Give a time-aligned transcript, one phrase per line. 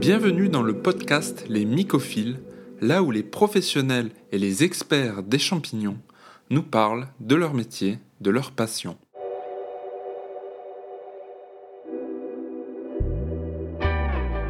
[0.00, 2.40] Bienvenue dans le podcast Les Mycophiles,
[2.80, 5.98] là où les professionnels et les experts des champignons
[6.48, 8.96] nous parlent de leur métier, de leur passion.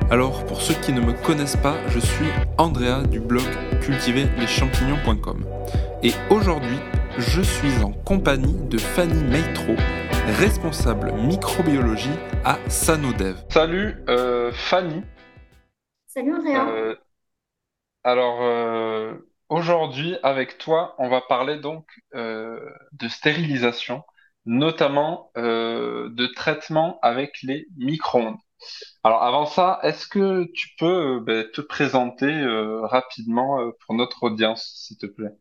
[0.09, 3.43] Alors, pour ceux qui ne me connaissent pas, je suis Andrea du blog
[3.81, 5.45] cultiverleschampignons.com.
[6.05, 6.79] Et aujourd'hui,
[7.19, 9.75] je suis en compagnie de Fanny Meitro,
[10.27, 12.11] responsable microbiologie
[12.45, 13.37] à Sanodev.
[13.49, 15.03] Salut euh, Fanny.
[16.09, 16.69] Salut Andrea.
[16.69, 16.97] Euh,
[18.03, 19.15] alors, euh,
[19.49, 24.03] aujourd'hui, avec toi, on va parler donc de stérilisation,
[24.47, 28.39] notamment de traitement avec les micro-ondes.
[29.05, 32.33] Alors avant ça, est-ce que tu peux ben, te présenter
[32.83, 35.37] rapidement pour notre audience, s'il te plaît?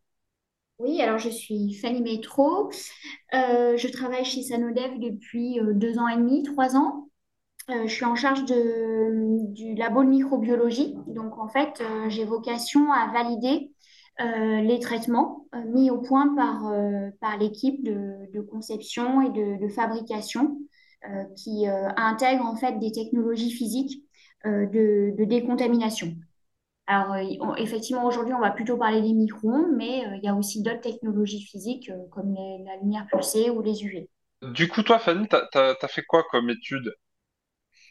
[0.78, 2.70] Oui, alors je suis Fanny Métro.
[3.34, 7.08] Euh, je travaille chez Sanodev depuis euh, deux ans et demi, trois ans.
[7.70, 10.94] Euh, je suis en charge du labo de microbiologie.
[11.08, 13.72] Donc, en fait, j'ai vocation à valider
[14.18, 16.72] les traitements mis au point par,
[17.20, 20.58] par l'équipe de, conception et de, fabrication
[21.36, 24.04] qui intègre en fait des technologies physiques
[24.44, 26.14] de décontamination.
[26.86, 30.34] Alors, euh, effectivement, aujourd'hui, on va plutôt parler des micro-ondes, mais euh, il y a
[30.34, 34.08] aussi d'autres technologies physiques euh, comme la lumière pulsée ou les UV.
[34.42, 36.94] Du coup, toi, Fanny, tu as, fait quoi comme étude?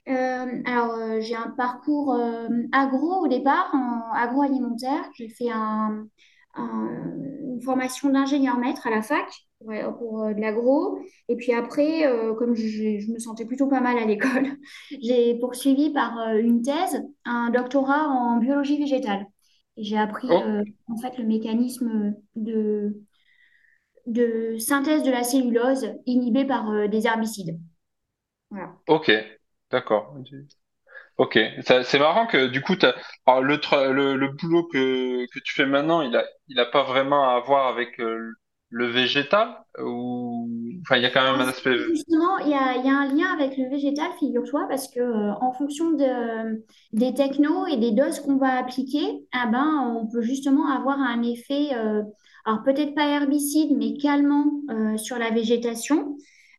[0.08, 2.16] Alors, j'ai un parcours
[2.72, 5.04] agro au départ, en agroalimentaire.
[5.16, 6.08] J'ai fait un,
[6.58, 9.28] une formation d'ingénieur maître à la fac
[9.98, 11.00] pour euh, de l'agro.
[11.30, 14.48] Et puis après, euh, comme je, me sentais plutôt pas mal à l'école,
[15.02, 19.26] j'ai poursuivi par euh, une thèse, un doctorat en biologie végétale.
[19.78, 20.42] Et j'ai appris oh.
[20.88, 23.02] en fait le mécanisme de,
[24.06, 27.60] de synthèse de la cellulose inhibée par des herbicides.
[28.50, 28.72] Voilà.
[28.88, 29.12] Ok,
[29.72, 30.16] d'accord.
[31.18, 36.14] Ok, c'est marrant que du coup, le, le, boulot que, que tu fais maintenant, il
[36.16, 38.34] a, il a pas vraiment à voir avec euh,
[38.70, 39.48] le végétal
[39.82, 40.50] ou
[40.82, 41.78] enfin il y a quand même un aspect.
[41.78, 45.00] Justement, il y a, il y a un lien avec le végétal, figure-toi, parce que
[45.00, 46.62] euh, en fonction de,
[46.92, 51.24] des technos et des doses qu'on va appliquer, ah ben, on peut justement avoir un
[51.24, 52.04] effet, euh,
[52.44, 54.52] alors peut-être pas herbicide, mais calmant
[54.98, 56.18] sur la végétation.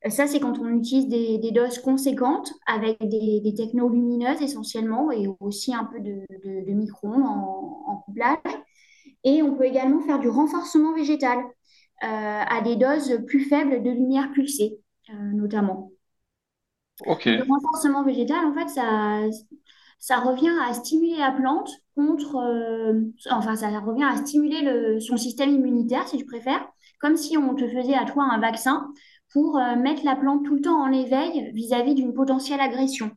[0.08, 5.28] Ça, c'est quand on utilise des, doses conséquentes avec des, des technos lumineuses essentiellement et
[5.40, 8.38] aussi un peu de, de, micro-ondes en, couplage.
[9.24, 11.46] Et on peut également faire du renforcement végétal euh,
[12.02, 14.78] à des doses plus faibles de lumière pulsée,
[15.10, 15.90] euh, notamment.
[17.38, 19.20] Le renforcement végétal, en fait, ça,
[19.98, 23.00] ça revient à stimuler la plante contre, euh,
[23.30, 26.66] enfin, ça revient à stimuler le, son système immunitaire, si tu préfères,
[27.00, 28.88] comme si on te faisait à toi un vaccin
[29.32, 33.10] pour euh, mettre la plante tout le temps en éveil vis-à-vis d'une potentielle agression.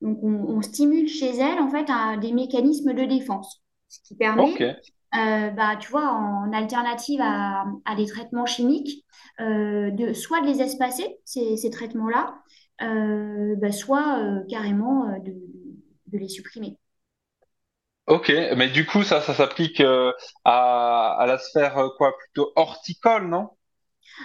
[0.00, 1.86] Donc, on, stimule chez elle, en fait,
[2.20, 4.54] des mécanismes de défense, ce qui permet,
[5.14, 7.66] euh, bah, tu vois, en alternative à,
[7.98, 9.04] des traitements chimiques,
[9.40, 12.34] euh, de soit de les espacer, ces, traitements-là,
[12.80, 15.34] bah, soit carrément de,
[16.18, 16.78] les supprimer.
[18.06, 19.82] Ok, mais du coup, ça, ça s'applique
[20.46, 23.50] à, à, la sphère quoi, plutôt horticole, non?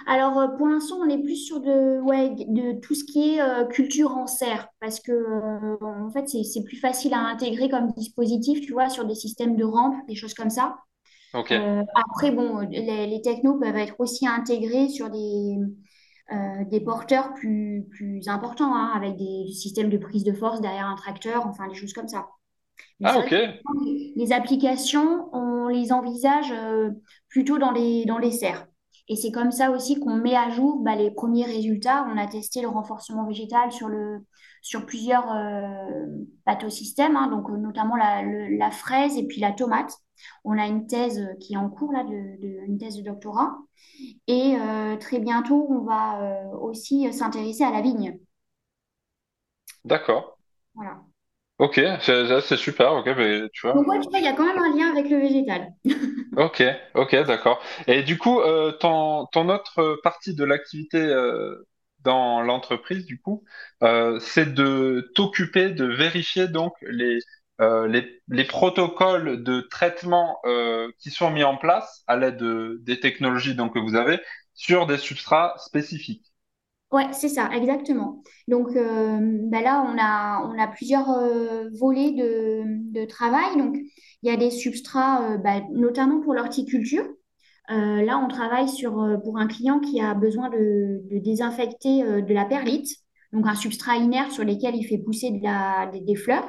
[0.06, 3.40] Alors, euh, pour l'instant, on est plus sur de, ouais, de tout ce qui est
[3.40, 7.92] euh, culture en serre, parce que, euh, en fait, c'est plus facile à intégrer comme
[7.92, 10.76] dispositif, tu vois, sur des systèmes de rampe, des choses comme ça.
[11.94, 15.56] après, bon, les, technos peuvent être aussi intégrés sur des,
[16.70, 20.96] des porteurs plus, plus importants, hein, avec des systèmes de prise de force derrière un
[20.96, 22.26] tracteur, enfin, des choses comme ça.
[23.02, 23.34] ah, ok.
[24.16, 26.54] les applications, on les envisage
[27.28, 28.66] plutôt dans les, dans les serres.
[29.08, 32.06] Et c'est comme ça aussi qu'on met à jour bah, les premiers résultats.
[32.12, 34.24] On a testé le renforcement végétal sur, le,
[34.62, 36.06] sur plusieurs euh,
[36.44, 39.96] pathosystèmes, hein, donc euh, notamment la, la, fraise et puis la tomate.
[40.44, 43.56] On a une thèse qui est en cours, là, de, une thèse de doctorat.
[44.26, 48.18] Et euh, très bientôt, on va euh, aussi s'intéresser à la vigne.
[49.84, 50.36] D'accord.
[50.74, 51.00] Voilà.
[51.58, 52.92] Ok, c'est super.
[52.94, 53.82] Ok, mais tu vois.
[53.84, 55.72] Donc, tu vois, il y a quand même un lien avec le végétal.
[56.36, 56.62] Ok,
[56.94, 57.62] ok, d'accord.
[57.86, 61.66] Et du coup, euh, ton, ton autre partie de l'activité euh,
[62.00, 63.42] dans l'entreprise, du coup,
[63.82, 67.20] euh, c'est de t'occuper de vérifier donc les,
[67.62, 72.78] euh, les, les protocoles de traitement euh, qui sont mis en place à l'aide de-
[72.82, 74.20] des technologies donc que vous avez
[74.52, 76.26] sur des substrats spécifiques.
[76.92, 78.22] Ouais, c'est ça, exactement.
[78.46, 79.18] Donc euh,
[79.50, 83.56] bah là, on a, plusieurs euh, volets de, travail.
[83.58, 83.76] Donc,
[84.22, 87.04] il y a des substrats, euh, bah, notamment pour l'horticulture.
[87.68, 88.92] Là, on travaille sur,
[89.24, 92.88] pour un client qui a besoin de, désinfecter de la perlite.
[93.32, 96.48] donc un substrat inerte sur lequel il fait pousser des, des fleurs.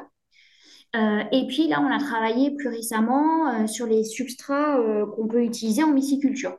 [0.95, 4.79] Et puis là, on a travaillé plus récemment sur les substrats
[5.15, 6.57] qu'on peut utiliser en myciculture.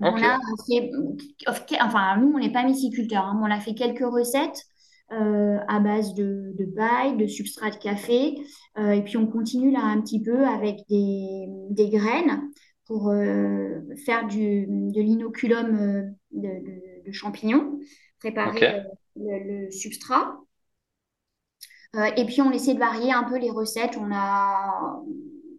[0.00, 0.36] On a
[0.66, 0.90] fait,
[1.80, 4.62] enfin, nous, on n'est pas myciculteurs, hein, mais on a fait quelques recettes
[5.10, 8.38] à base de, de paille, de substrat de café.
[8.78, 12.40] et puis, on continue là un petit peu avec des, des graines
[12.86, 13.12] pour
[14.06, 17.78] faire du, de l'inoculum de, de- de champignons,
[18.20, 18.64] préparer
[19.16, 20.38] le, le substrat.
[21.96, 23.96] Euh, et puis, on essaie de varier un peu les recettes.
[23.98, 25.00] On a,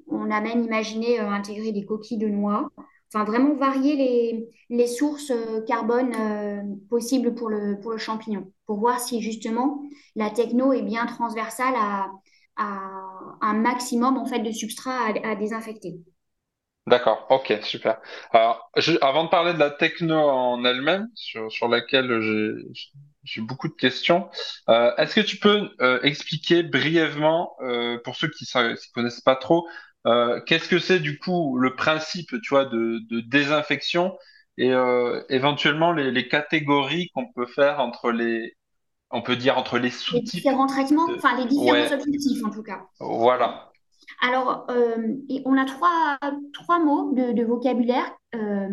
[0.08, 2.70] on a même imaginé euh, intégrer des coquilles de noix.
[3.14, 9.22] Enfin, vraiment varier les, sources euh, carbone euh, possibles pour le, champignon, pour voir si
[9.22, 9.84] justement
[10.16, 12.08] la techno est bien transversale à,
[12.56, 15.96] un maximum en fait, de substrats à, désinfecter.
[16.86, 18.00] d'accord, ok, super.
[18.32, 18.70] Alors,
[19.02, 22.12] avant de parler de la techno en elle-même, sur, laquelle
[23.24, 24.30] j'ai beaucoup de questions,
[24.70, 25.70] euh, est-ce que tu peux
[26.04, 27.58] expliquer brièvement,
[28.04, 29.68] pour ceux qui ne connaissent pas trop,
[30.08, 34.18] euh, qu'est-ce que c'est du coup le principe, tu vois, de, de désinfection
[34.58, 38.56] et euh, éventuellement les, les catégories qu'on peut faire entre les,
[39.12, 41.16] on peut dire entre les Les sous-types différents traitements, de...
[41.18, 42.88] enfin les différents Ouais, objectifs en tout cas.
[43.00, 43.72] voilà.
[44.22, 46.18] Alors, euh, et on a trois,
[46.54, 48.68] trois mots de, de vocabulaire euh,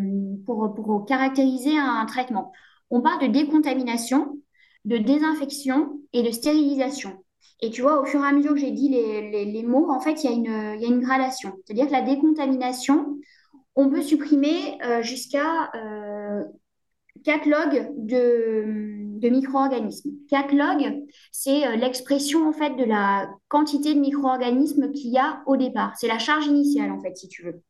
[0.45, 2.51] pour, pour caractériser un traitement.
[2.89, 4.37] On parle de décontamination,
[4.85, 7.20] de désinfection et de stérilisation.
[7.61, 9.89] Et tu vois, au fur et à mesure que j'ai dit les, les- les mots,
[9.91, 11.53] en fait, il y a une, il y a une gradation.
[11.65, 13.17] C'est-à-dire que la décontamination,
[13.75, 16.43] on peut supprimer euh, jusqu'à euh,
[17.23, 20.11] 4 logs de, de micro-organismes.
[20.29, 25.43] 4 logs, c'est euh, l'expression en fait de la quantité de micro-organismes qu'il y a
[25.45, 25.93] au départ.
[25.97, 27.61] C'est la charge initiale en fait, si tu veux.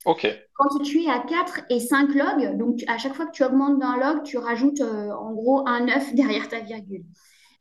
[0.04, 0.24] ok,
[0.54, 3.80] Quand tu es à 4 et 5 logs, donc à chaque fois que tu augmentes
[3.80, 7.04] d'un log, tu rajoutes euh, en gros un 9 derrière ta virgule.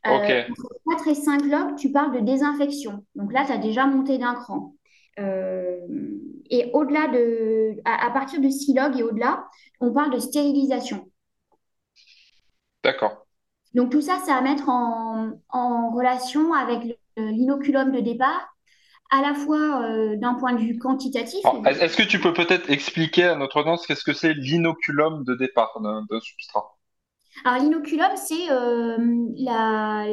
[0.06, 3.04] ok, Euh, entre 4 et 5 logs, tu parles de désinfection.
[3.14, 4.74] Donc là, tu as déjà monté d'un cran.
[5.20, 5.78] Euh,
[6.50, 9.46] et au-delà de, à, à partir de 6 logs et au-delà,
[9.80, 11.08] on parle de stérilisation.
[12.82, 13.26] d'accord.
[13.74, 16.94] Donc tout ça, c'est à mettre en, en relation avec le-
[17.32, 18.54] l'inoculum de départ,
[19.10, 22.70] à la fois euh, d'un point de vue quantitatif, est- est-ce que tu peux peut-être
[22.70, 26.76] expliquer à notre audience qu'est-ce que c'est l'inoculum de départ d'un substrat?
[27.44, 28.96] Alors, l'inoculum, c'est euh,
[29.36, 30.06] la-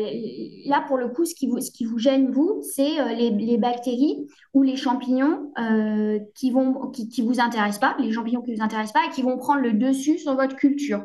[0.68, 3.32] là pour le coup, ce qui vous, ce qui vous gêne, vous, c'est euh, les,
[3.32, 8.42] les bactéries ou les champignons euh, qui vont, qui, qui vous intéressent pas, les champignons
[8.42, 11.04] qui vous intéressent pas et qui vont prendre le dessus sur votre culture.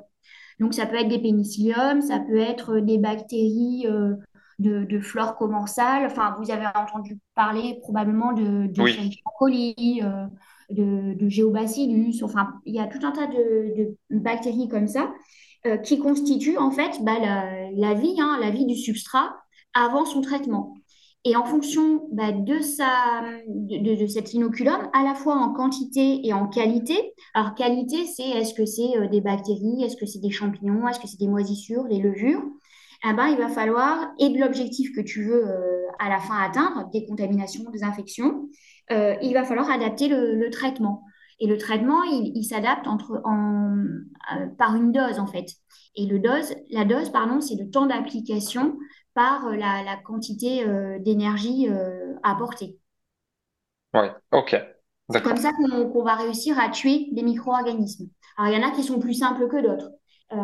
[0.61, 4.14] Donc, ça peut être des pénicilliums, ça peut être des bactéries euh,
[4.61, 6.07] de, de flore commensale.
[6.07, 8.97] Enfin, vous avez entendu parler probablement de, de Oui,
[9.39, 10.27] coli, euh,
[10.71, 12.23] de, de Géobacillus.
[12.25, 15.12] Enfin, il y a tout un tas de, de bactéries comme ça
[15.67, 19.35] euh, qui constituent en fait bah, la, la vie, hein, la vie du substrat
[19.75, 20.75] avant son traitement.
[21.25, 25.53] Et en fonction bah, de, sa, de, de- de cet inoculum, à la fois en
[25.53, 30.07] quantité et en qualité, alors, qualité, c'est est-ce que c'est euh, des bactéries, est-ce que
[30.07, 32.43] c'est des champignons, est-ce que c'est des moisissures, des levures?
[33.02, 36.37] Eh ben, il va falloir, et de l'objectif que tu veux euh, à la fin
[36.38, 38.49] atteindre, décontamination, désinfection,
[38.92, 41.04] euh, il va falloir adapter le, le traitement.
[41.38, 43.75] Et le traitement, il, il s'adapte entre, en,
[44.37, 45.47] euh, par une dose, en fait.
[45.97, 48.76] Et le dose, la dose, pardon, c'est le temps d'application
[49.14, 50.64] par la, la quantité
[51.00, 51.69] d'énergie
[52.23, 52.78] apportée.
[53.95, 54.54] ouais, ok,
[55.09, 58.09] C'est comme ça qu'on qu'on va réussir à tuer des micro-organismes.
[58.37, 59.90] Alors, il y en a qui sont plus simples que d'autres.
[60.33, 60.37] Euh,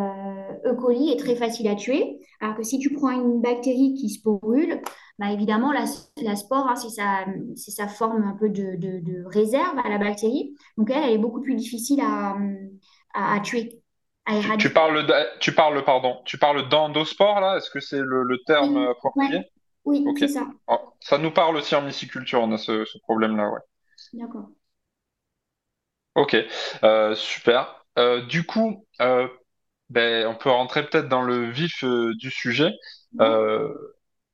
[0.64, 0.74] E.
[0.76, 4.80] coli est très facile à tuer, alors que si tu prends une bactérie qui sporule,
[5.18, 5.84] bah évidemment, la,
[6.22, 7.24] la spore, hein, c'est sa,
[7.56, 10.54] sa forme un peu de, de- de réserve à la bactérie.
[10.76, 12.36] Donc, elle, elle est beaucoup plus difficile à,
[13.14, 13.80] à, à tuer,
[14.26, 15.06] à Tu, tu parles
[15.40, 17.56] tu parles, pardon, tu parles d'endospore là?
[17.58, 19.50] Est-ce que c'est le, le terme Oui, ouais, approprié?
[19.84, 20.18] oui, Ok.
[20.18, 20.46] c'est ça.
[20.68, 23.60] Oh, ça nous parle aussi en myciculture, on a ce, ce problème-là, ouais.
[24.12, 24.50] D'accord.
[26.14, 26.34] Ok,
[26.82, 27.84] Euh, super.
[27.98, 29.28] Euh, du coup, euh,
[29.90, 32.72] ben, on peut rentrer peut-être dans le vif euh, du sujet.
[33.12, 33.72] Ouais, Euh,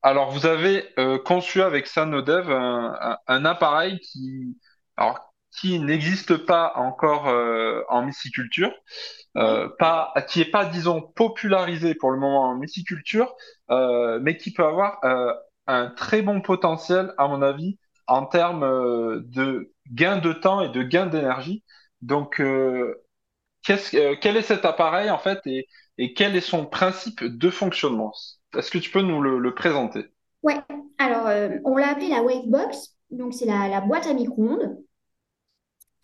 [0.03, 4.59] alors, vous avez euh, conçu avec Sanodev un, un- un appareil qui,
[4.97, 5.21] alors,
[5.61, 7.27] qui n'existe pas encore
[7.91, 8.73] en myciculture,
[9.35, 13.35] pas, qui est pas, disons, popularisé pour le moment en myciculture,
[13.71, 15.01] mais qui peut avoir
[15.67, 18.63] un très bon potentiel, à mon avis, en termes
[19.31, 21.65] de gain de temps et de gain d'énergie.
[22.03, 23.03] Donc, euh,
[23.71, 25.66] euh, quel est cet appareil en fait et,
[26.14, 28.12] quel est son principe de fonctionnement?
[28.57, 30.07] est-ce que tu peux nous le, présenter?
[30.42, 30.57] Ouais,
[30.99, 34.78] alors euh, on l'a appelé la Wavebox, donc c'est la, boîte à micro-ondes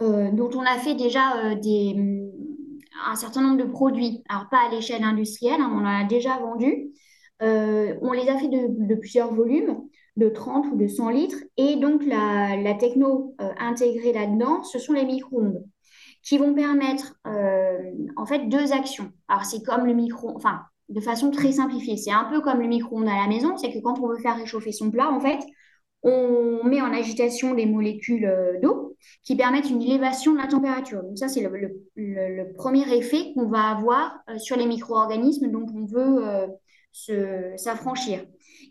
[0.03, 4.23] euh, dont on a fait déjà un certain nombre de produits.
[4.29, 6.93] Alors pas à l'échelle industrielle, hein, on en a déjà vendu.
[7.41, 9.81] On les a fait de, plusieurs volumes,
[10.17, 11.39] de 30 ou de 100 litres.
[11.57, 15.65] Et donc la, techno intégrée là-dedans, ce sont les micro-ondes
[16.23, 17.79] qui vont permettre euh,
[18.17, 19.13] en fait deux actions.
[19.29, 22.69] Alors c'est comme le micro, enfin de façon très simplifiée, c'est un peu comme le
[22.69, 25.39] micro-ondes à la maison, c'est que quand on veut faire réchauffer son plat, en fait,
[26.03, 31.03] on met en agitation des molécules euh, d'eau qui permettent une élévation de la température.
[31.03, 35.85] Donc ça, c'est le, premier effet qu'on va avoir euh, sur les micro-organismes dont on
[35.85, 36.47] veut
[37.57, 38.25] s'affranchir.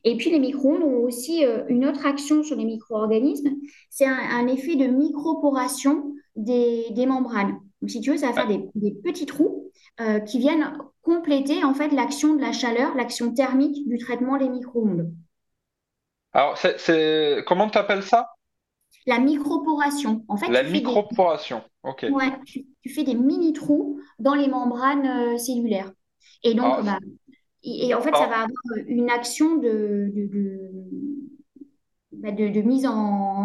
[0.04, 3.56] Et puis les micro-ondes ont aussi une autre action sur les micro-organismes,
[3.89, 7.60] c'est un, un effet de microporation des, des membranes.
[7.82, 11.63] Donc si tu veux, ça va faire des, des petits trous euh, qui viennent compléter
[11.63, 15.12] en fait l'action de la chaleur, l'action thermique du traitement des micro-ondes.
[16.32, 18.29] Alors, c'est, comment t'appelles ça?
[19.08, 20.24] La microporation.
[20.27, 21.63] En fait, La tu des, microporation.
[21.84, 22.06] Ok.
[22.08, 25.91] ouais, tu, tu fais des mini-trous dans les membranes euh, cellulaires.
[26.44, 27.00] Et donc, Alors, bah,
[27.63, 28.50] et, et en fait, ça va avoir
[28.88, 30.60] une action de, de, de,
[32.12, 32.94] bah, de- de mise en,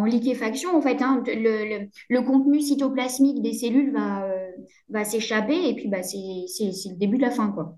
[0.03, 0.77] en liquéfaction.
[0.77, 1.23] En fait, hein.
[1.27, 1.35] Le,
[1.81, 4.51] le- le contenu cytoplasmique des cellules va, euh,
[4.91, 7.77] va s'échapper et puis bah, c'est, le début de la fin, quoi.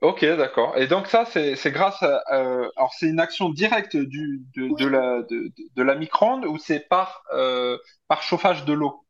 [0.00, 0.76] ok, d'accord.
[0.76, 5.22] Et donc ça, c'est, grâce à, euh, alors c'est une action directe du, de, la,
[5.22, 7.78] de, de de la micro-onde ou c'est par, euh,
[8.08, 9.04] par chauffage de l'eau?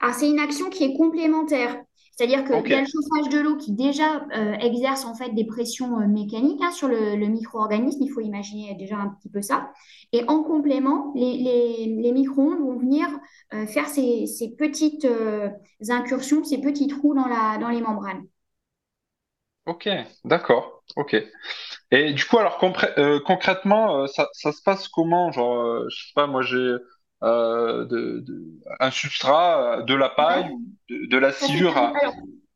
[0.00, 1.82] Alors, c'est une action qui est complémentaire.
[2.16, 5.44] C'est-à-dire qu'il y a le chauffage de l'eau qui déjà euh, exerce en fait des
[5.44, 8.02] pressions euh, mécaniques hein, sur le, le micro-organisme.
[8.02, 9.72] Il faut imaginer déjà un petit peu ça.
[10.12, 13.06] Et en complément, les, les- les micro-ondes vont venir
[13.54, 15.06] euh, faire ces, ces petites
[15.88, 18.24] incursions, ces petits trous dans la, dans les membranes.
[19.66, 19.88] ok,
[20.24, 21.16] d'accord, ok.
[21.92, 25.32] Et du coup, alors concrètement, ça, ça se passe comment?
[25.32, 26.76] Genre, je sais pas, moi j'ai
[27.24, 30.50] euh, de, de- un substrat, euh, de la paille
[30.90, 31.92] de, de la sciure à,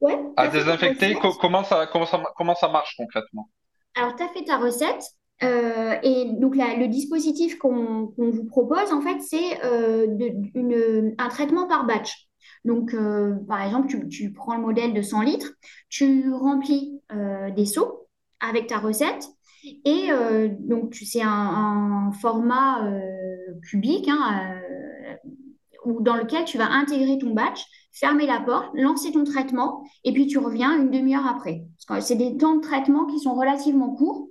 [0.01, 0.19] ouais,
[0.51, 1.15] désinfecter.
[1.15, 3.49] Co- comment ça, comment ça, comment ça, comment ça marche concrètement?
[3.95, 5.03] Alors, tu as fait ta recette.
[5.45, 11.69] euh, et donc, la- le dispositif qu'on vous propose, en fait, c'est euh, un traitement
[11.69, 12.27] par batch.
[12.65, 15.53] Donc, euh, par exemple, tu, tu prends le modèle de 100 litres,
[15.89, 17.01] tu remplis
[17.57, 18.09] des seaux
[18.41, 19.29] avec ta recette.
[19.85, 24.59] Et euh, donc, c'est un, format euh, cubique hein,
[25.87, 30.13] euh, dans lequel tu vas intégrer ton batch, fermer la porte, lancer ton traitement, et
[30.13, 31.65] puis tu reviens une demi-heure après.
[32.01, 34.29] C'est des temps de traitement qui sont relativement courts.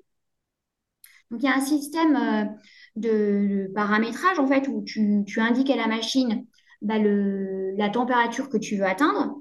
[1.31, 2.55] Donc, il y a un système
[2.95, 6.45] de, paramétrage, en fait, où tu, tu indiques à la machine
[6.81, 9.35] bah, le, la température que tu veux atteindre.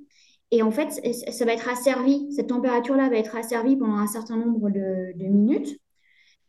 [0.51, 0.91] Et en fait,
[1.33, 5.79] ça va être asservi, cette température-là va être asservie pendant un certain nombre de minutes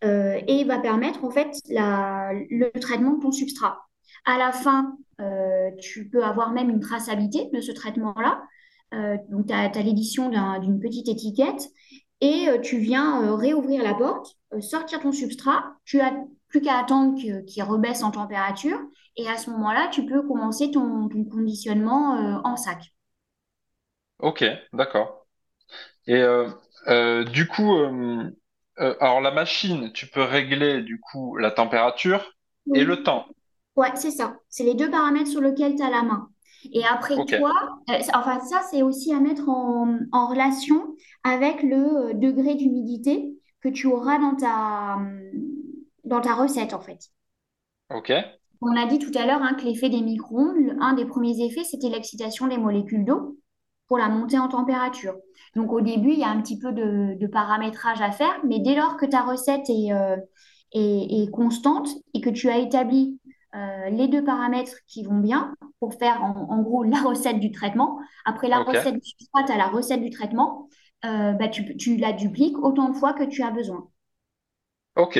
[0.04, 3.82] euh, et va permettre en fait le traitement de ton substrat.
[4.26, 8.42] À la fin, euh, tu peux avoir même une traçabilité de ce traitement-là.
[8.94, 11.70] Euh, donc, tu as, l'édition d'un- d'une petite étiquette
[12.22, 15.64] et tu viens réouvrir la porte, sortir ton substrat.
[15.86, 16.14] Tu as
[16.48, 18.80] plus qu'à attendre qu'il rebaisse en température
[19.16, 22.80] et à ce moment-là, tu peux commencer ton, ton conditionnement en sac.
[24.20, 25.28] Ok, d'accord.
[26.08, 26.24] Et
[27.32, 27.76] du coup,
[28.80, 32.34] euh, alors la machine, tu peux régler du coup la température
[32.74, 33.28] et le temps.
[33.76, 34.38] Ouais, c'est ça.
[34.50, 36.30] C'est les deux paramètres sur lesquels tu as la main.
[36.74, 37.52] Et après toi,
[37.90, 43.36] euh, enfin ça, c'est aussi à mettre en, en relation avec le euh, degré d'humidité
[43.62, 44.98] que tu auras dans ta,
[46.06, 47.12] dans ta recette, en fait.
[47.90, 48.10] ok,
[48.62, 51.64] On a dit tout à l'heure hein, que l'effet des micro-ondes, un des premiers effets,
[51.64, 53.38] c'était l'excitation des molécules d'eau
[53.88, 55.16] pour la montée en température.
[55.56, 58.60] Donc au début, il y a un petit peu de, de paramétrage à faire, mais
[58.60, 60.18] dès lors que ta recette est, euh,
[60.74, 63.20] est, est constante et que tu as établi
[63.56, 67.52] euh, les deux paramètres qui vont bien pour faire en, en gros la recette du
[67.52, 70.68] traitement, après la recette du substrat, as la recette du traitement,
[71.06, 73.88] euh, bah, tu, tu la dupliques autant de fois que tu as besoin.
[74.96, 75.20] ok,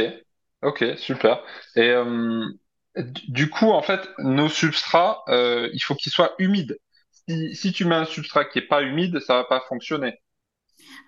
[0.62, 1.44] ok, super.
[1.76, 1.94] Et
[3.28, 6.78] du coup, en fait, nos substrats, il faut qu'ils soient humides.
[7.30, 10.20] Si, si tu mets un substrat qui est pas humide, ça va pas fonctionner.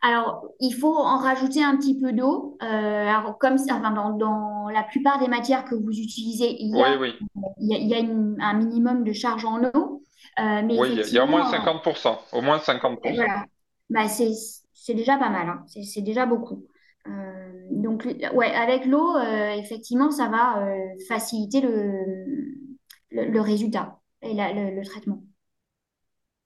[0.02, 2.58] Alors, il faut en rajouter un petit peu d'eau.
[2.64, 6.98] Euh, comme enfin, dans, dans la plupart des matières que vous utilisez, il y a,
[6.98, 7.16] oui,
[7.60, 10.04] il y a, il y a une- un minimum de charge en eau.
[10.40, 12.60] Euh, mais oui, il y a au moins effectivement, 50%, au moins
[13.06, 13.14] euh, 50%.
[13.16, 13.46] voilà,
[13.90, 14.32] bah, c'est,
[14.94, 15.48] déjà pas mal.
[15.50, 15.64] hein.
[15.68, 16.66] C'est, déjà beaucoup.
[17.08, 22.06] Euh, donc, ouais, avec l'eau, euh, effectivement, ça va euh, faciliter le,
[23.12, 25.22] le, le résultat et la- le, le traitement.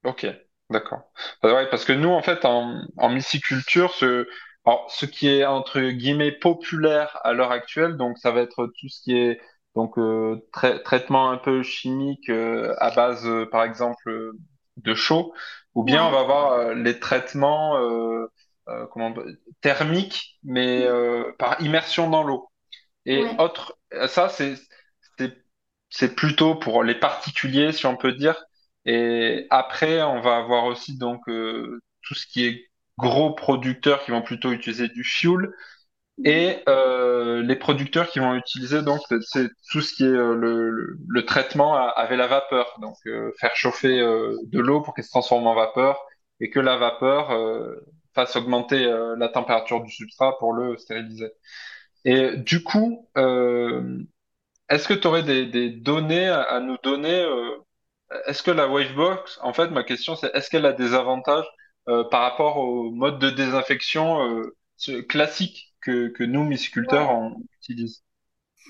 [0.03, 0.25] Ok,
[0.69, 1.01] d'accord.
[1.43, 4.27] Ouais, parce que nous, en fait, en, en myciculture, ce,
[4.65, 8.89] Alors, ce qui est entre guillemets populaire à l'heure actuelle, donc ça va être tout
[8.89, 9.39] ce qui est
[9.75, 14.31] donc euh, trai- traitement un peu chimique euh, à base, euh, par exemple,
[14.77, 15.33] de chaud,
[15.75, 17.77] ou bien on va avoir les traitements
[18.91, 19.13] comment
[19.61, 22.49] thermiques, mais euh, par immersion dans l'eau.
[23.05, 23.37] Et ouais.
[23.39, 24.55] autre, ça c'est
[25.17, 25.33] c'est
[25.89, 28.43] c'est plutôt pour les particuliers, si on peut dire.
[28.85, 32.65] Et après, on va avoir aussi donc euh, tout ce qui est
[32.97, 35.49] gros producteurs qui vont plutôt utiliser du fuel
[36.25, 40.69] et euh, les producteurs qui vont utiliser donc c'est tout ce qui est euh, le,
[40.69, 42.67] le, le traitement avec la vapeur.
[42.81, 45.99] Donc euh, faire chauffer euh, de l'eau pour qu'elle se transforme en vapeur
[46.39, 47.31] et que la vapeur
[48.13, 48.85] fasse augmenter
[49.17, 51.31] la température du substrat pour le stériliser.
[52.05, 53.07] Et du coup,
[54.69, 57.25] est-ce que tu aurais des, des données à, nous donner
[58.27, 61.45] Est-ce que la Wavebox, en fait, ma question c'est est-ce qu'elle a des avantages
[61.89, 67.11] euh, par rapport au mode de désinfection euh, classique que, que nous, myciculteurs, Ouais.
[67.11, 68.03] on utilise?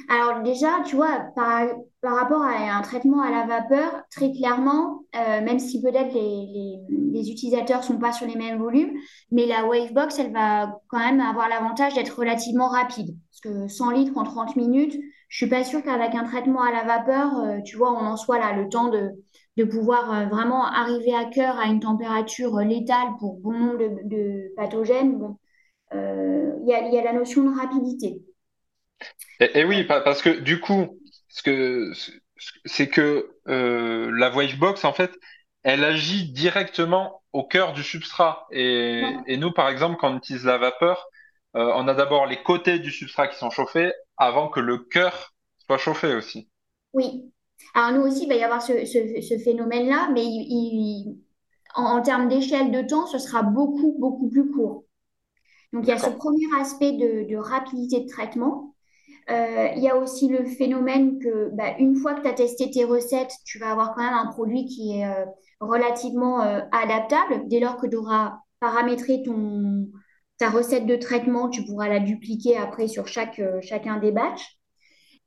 [0.09, 1.67] Alors déjà, tu vois, par,
[2.01, 6.47] par rapport à un traitement à la vapeur, très clairement, euh, même si peut-être les,
[6.89, 8.91] les, les utilisateurs sont pas sur les mêmes volumes,
[9.31, 13.15] mais la Wavebox, elle va quand même avoir l'avantage d'être relativement rapide.
[13.31, 14.95] Parce que 100 litres en 30 minutes,
[15.33, 18.17] je suis pas sûre qu'avec un traitement à la vapeur, euh, tu vois, on en
[18.17, 19.11] soit là, le temps de,
[19.57, 23.77] de pouvoir euh, vraiment arriver à cœur à une température euh, létale pour bon nombre
[23.79, 25.17] de, de pathogènes.
[25.17, 25.37] Bon,
[26.61, 28.21] il y a, il y a la notion de rapidité.
[29.39, 30.99] Et, et oui, pa- parce que du coup,
[31.29, 32.11] ce que ce-
[32.65, 35.11] c'est que la Wavebox, en fait,
[35.63, 38.47] elle agit directement au cœur du substrat.
[38.51, 41.05] Et, et nous, par exemple, quand on utilise la vapeur,
[41.55, 45.33] euh, on a d'abord les côtés du substrat qui sont chauffés avant que le cœur
[45.67, 46.49] soit chauffé aussi.
[46.93, 47.31] Oui.
[47.73, 51.17] Alors nous aussi, il va y avoir ce, ce- ce phénomène-là, mais il- il-
[51.75, 54.85] en, en termes d'échelle de temps, ce sera beaucoup, beaucoup plus court.
[55.73, 58.75] Donc il y a ce premier aspect de, de rapidité de traitement.
[59.31, 62.71] Euh, il y a aussi le phénomène que bah, une fois que tu as testé
[62.71, 65.25] tes recettes, tu vas avoir quand même un produit qui est euh,
[65.61, 67.43] relativement euh, adaptable.
[67.47, 69.87] Dès lors que tu auras paramétré ton,
[70.37, 74.57] ta recette de traitement, tu pourras la dupliquer après sur chaque, euh, chacun des batchs.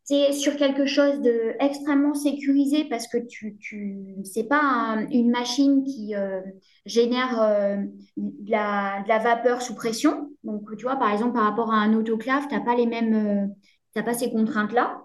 [0.04, 5.30] C'est sur quelque chose de extrêmement sécurisé parce que tu, tu c'est pas un- une
[5.30, 6.40] machine qui euh,
[6.86, 7.76] génère euh,
[8.16, 10.30] de la, de la vapeur sous pression.
[10.44, 13.46] Donc, tu vois, par exemple, par rapport à un autoclave, t'as pas les mêmes, euh,
[13.94, 15.02] t'as pas ces contraintes-là.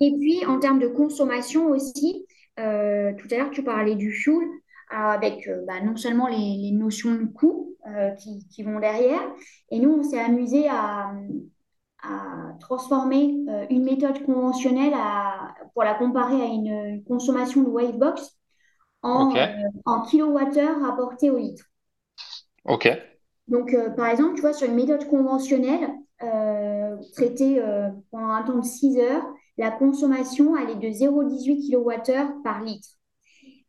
[0.00, 4.48] Et puis, en termes de consommation aussi, tout à l'heure, tu parlais du fuel
[4.90, 9.20] avec bah, non seulement les, les notions de coût euh, qui, qui vont derrière.
[9.70, 11.12] Et nous, on s'est amusé à,
[12.02, 17.68] à transformer euh, une méthode conventionnelle à- pour la comparer à une, une consommation de
[17.68, 18.38] Wavebox
[19.02, 19.46] en, euh,
[19.86, 21.64] en kilowattheure rapporté au litre.
[22.64, 22.86] Ok.
[23.48, 25.88] Donc, euh, par exemple, tu vois, sur une méthode conventionnelle,
[27.12, 27.62] traitée
[28.10, 29.24] pendant un temps de 6 heures,
[29.56, 32.88] la consommation, elle est de 0,18 kilowattheure par litre.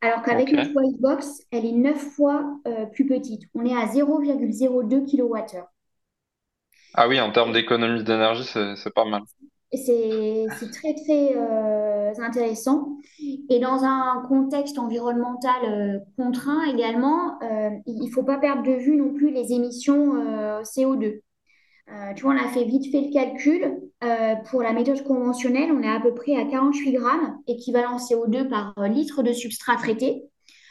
[0.02, 0.54] Alors qu'avec Ok.
[0.54, 3.42] notre Wavebox, elle est 9 fois euh, plus petite.
[3.54, 5.68] On est à 0,02 kilowattheure.
[6.94, 9.22] Ah oui, en termes d'économie d'énergie, c'est pas mal.
[9.72, 12.96] C'est, très, très euh, intéressant.
[13.48, 17.38] Et dans un contexte environnemental euh, contraint également,
[17.86, 21.20] il ne faut pas perdre de vue non plus les émissions euh, CO2.
[21.92, 23.80] Euh, tu vois, on a fait vite fait le calcul.
[24.02, 28.48] Euh, pour la méthode conventionnelle, on est à peu près à 48 grammes équivalent CO2
[28.48, 30.24] par euh, litre de substrat traité.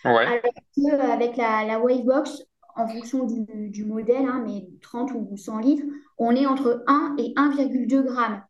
[0.06, 0.26] Ouais.
[0.26, 0.42] Alors
[0.76, 2.44] qu'avec la, la Wavebox,
[2.76, 5.84] en fonction du, du modèle, hein, mais 30 ou 100 litres,
[6.18, 8.42] on est entre 1 et 1,2 grammes.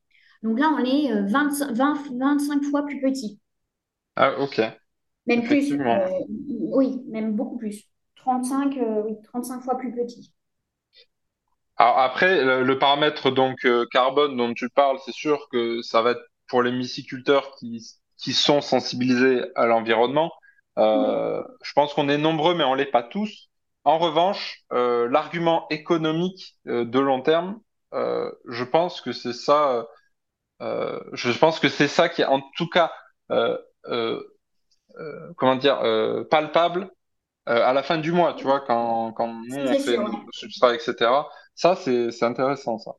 [0.44, 3.40] Donc là, on est euh, 25, 20 25 fois plus petit.
[4.16, 4.62] Ah ok.
[5.28, 5.74] Même plus.
[5.74, 6.08] Euh,
[6.50, 7.84] oui, même beaucoup plus.
[8.16, 10.34] 35, euh, oui, 35 fois plus petit.
[11.80, 16.02] Alors après, le, le paramètre donc euh, carbone dont tu parles, c'est sûr que ça
[16.04, 17.86] va être pour les myciculteurs qui,
[18.18, 20.32] qui sont sensibilisés à l'environnement.
[20.78, 23.50] Euh, je pense qu'on est nombreux, mais on l'est pas tous.
[23.86, 27.60] En revanche, euh, l'argument économique euh, de long terme,
[27.94, 29.88] euh, je pense que c'est ça.
[30.62, 32.92] euh, je pense que c'est ça qui est en tout cas,
[33.32, 34.22] euh, euh,
[35.00, 36.92] euh, comment dire, euh, palpable
[37.50, 40.76] euh, à la fin du mois, tu vois, quand, quand nous on fait nos substrats,
[40.76, 41.30] etc.
[41.60, 42.96] Ça, c'est, intéressant, ça.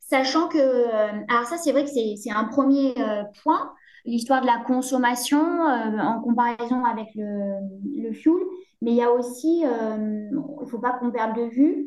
[0.00, 3.72] Sachant que, euh, alors ça, c'est vrai que c'est un premier euh, point,
[4.04, 7.54] l'histoire de la consommation euh, en comparaison avec le,
[7.96, 8.36] le fuel,
[8.82, 11.86] mais il y a aussi, il ne faut pas qu'on perde de vue,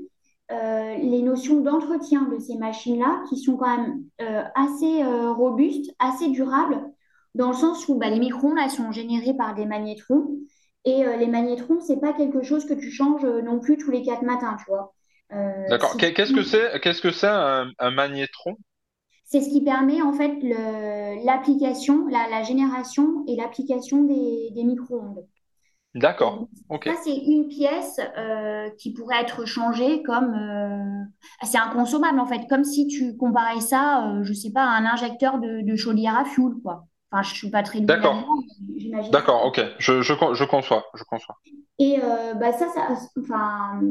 [0.50, 4.06] les notions d'entretien de ces machines-là qui sont quand même
[4.56, 6.82] assez robustes, assez durables,
[7.36, 10.40] dans le sens où bah, les microns, là, sont générés par des magnétrons,
[10.86, 14.24] et les magnétrons, c'est pas quelque chose que tu changes non plus tous les quatre
[14.24, 14.96] matins, tu vois.
[15.34, 15.96] Euh, D'accord.
[15.98, 18.58] Qu'est-ce que c'est, qu'est-ce que c'est un, un magnétron?
[19.26, 20.40] C'est ce qui permet en fait
[21.24, 25.28] l'application, la, la génération et l'application des, des micro-ondes.
[25.96, 26.48] D'accord.
[26.70, 26.88] Ok.
[26.88, 30.34] ça, c'est une pièce euh, qui pourrait être changée comme...
[30.34, 31.04] euh,
[31.44, 34.86] c'est inconsommable en fait, comme si tu comparais ça, euh, je sais pas, à un
[34.86, 36.88] injecteur de, de chaudière à fioul, quoi.
[37.16, 38.16] Enfin, je suis pas très D'accord.
[39.12, 39.46] D'accord.
[39.46, 39.62] Ok.
[39.80, 40.86] Je, je, con- je conçois.
[40.96, 41.38] Je conçois.
[41.80, 42.88] Et euh, bah ça, ça,
[43.20, 43.82] enfin,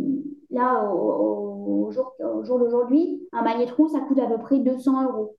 [0.51, 5.05] là, au, au jour, au jour d'aujourd'hui, un magnétron, ça coûte à peu près 200
[5.05, 5.37] euros.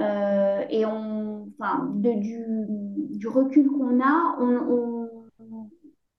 [0.00, 5.08] Euh, et on, enfin, de- du, du recul qu'on a, on,
[5.40, 5.70] on,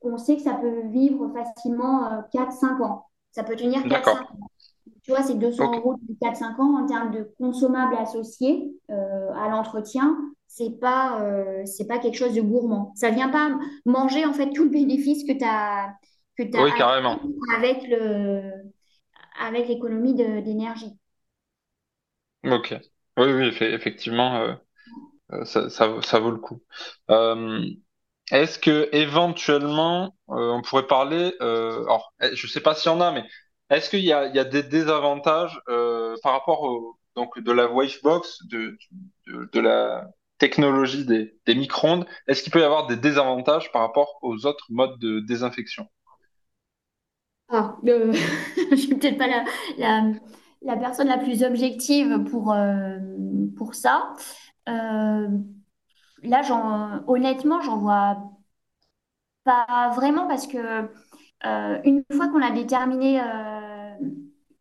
[0.01, 3.05] on sait que ça peut vivre facilement euh, 4-5 ans.
[3.31, 4.17] Ça peut tenir quatre D'accord.
[4.17, 4.47] cinq ans.
[5.03, 5.77] Tu vois, c'est 200 Ok.
[5.77, 10.17] euros de quatre cinq ans en termes de consommables associés euh, à l'entretien.
[10.53, 12.91] C'est pas, euh, c'est pas quelque chose de gourmand.
[12.95, 15.95] Ça vient pas manger en fait tout le bénéfice que tu as,
[16.37, 17.19] que tu Oui, carrément.
[17.57, 18.51] avec le,
[19.39, 20.97] avec l'économie d'énergie.
[22.43, 22.73] Ok.
[23.17, 24.55] Oui, oui, effe- effectivement, euh,
[25.33, 26.61] euh, ça, ça, ça vaut le coup.
[27.11, 27.65] Euh,
[28.31, 33.11] Est-ce que éventuellement on pourrait parler, alors eh, je sais pas s'il y en a,
[33.11, 33.25] mais
[33.69, 35.59] est-ce qu'il y y a des désavantages
[36.23, 38.77] par rapport au, donc de la Wavebox, de,
[39.27, 40.07] de, de la
[40.41, 44.67] technologie des, des micro-ondes, est-ce qu'il peut y avoir des désavantages par rapport aux autres
[44.71, 45.87] modes de désinfection?
[47.49, 48.13] Ah, euh,
[48.71, 49.43] je suis peut-être pas la,
[49.77, 50.11] la,
[50.61, 52.97] la personne la plus objective pour, euh,
[53.57, 54.13] pour ça.
[54.69, 55.27] Euh,
[56.23, 58.17] là, honnêtement, j'en vois
[59.43, 60.57] pas vraiment parce que
[61.45, 63.19] euh, une fois qu'on a déterminé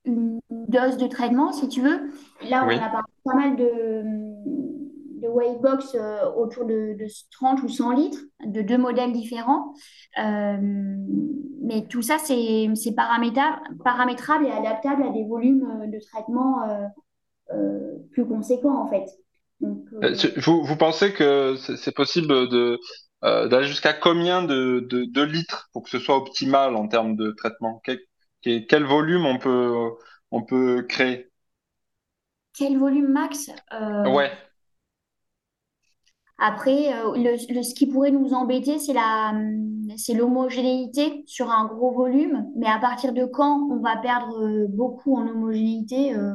[0.05, 2.11] une dose de traitement, si tu veux,
[2.43, 2.81] là, on Oui.
[2.83, 4.03] a pas mal de,
[5.21, 9.75] de Wavebox euh, autour de, de 30 ou 100 litres, de deux modèles différents.
[10.19, 10.57] Euh,
[11.63, 16.87] mais tout ça, c'est paramétrable, et adaptable à des volumes euh, de traitement euh,
[18.13, 19.07] plus conséquents, en fait.
[19.61, 19.85] Donc,
[20.37, 22.49] Vous, vous pensez que c'est possible
[23.23, 27.33] d'aller jusqu'à combien de, de, de litres pour que ce soit optimal en termes de
[27.33, 27.81] traitement?
[27.85, 28.01] Quel,
[28.43, 29.91] quel quel volume on peut
[30.31, 31.31] on peut créer?
[32.53, 33.51] quel volume max?
[33.73, 34.31] Euh, Ouais.
[36.41, 41.51] Après, euh, le, le- ce qui pourrait nous embêter, c'est la, hum, c'est l'homogénéité sur
[41.51, 42.47] un gros volume.
[42.57, 46.35] Mais à partir de quand on va perdre euh, beaucoup en homogénéité, euh,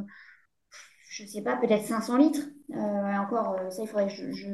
[1.09, 2.41] je ne sais pas, peut-être 500 litres.
[2.71, 2.75] Euh,
[3.17, 4.47] encore, ça, il faudrait que je, je,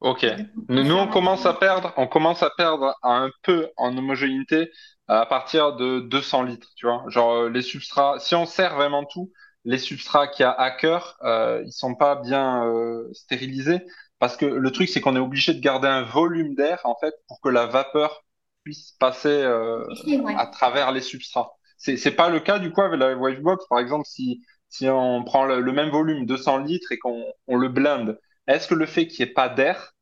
[0.00, 0.26] Ok.
[0.68, 4.70] Nous, on commence à perdre, on commence à perdre un peu en homogénéité
[5.08, 7.04] à partir de 200 litres, tu vois.
[7.08, 9.32] Genre les substrats, si on sert vraiment tout,
[9.64, 12.64] les substrats qu'il y a à cœur, euh, ils sont pas bien
[13.12, 13.80] stérilisés
[14.24, 17.14] parce que le truc c'est qu'on est obligé de garder un volume d'air en fait
[17.28, 18.24] pour que la vapeur
[18.64, 20.34] puisse passer euh, ouais.
[20.38, 21.52] à travers les substrats.
[21.76, 25.24] C'est c'est pas le cas du coup avec la Wavebox par exemple si si on
[25.24, 28.86] prend le, le même volume 200 litres et qu'on on le blinde, est-ce que le
[28.86, 29.92] fait qu'il n'y ait pas d'air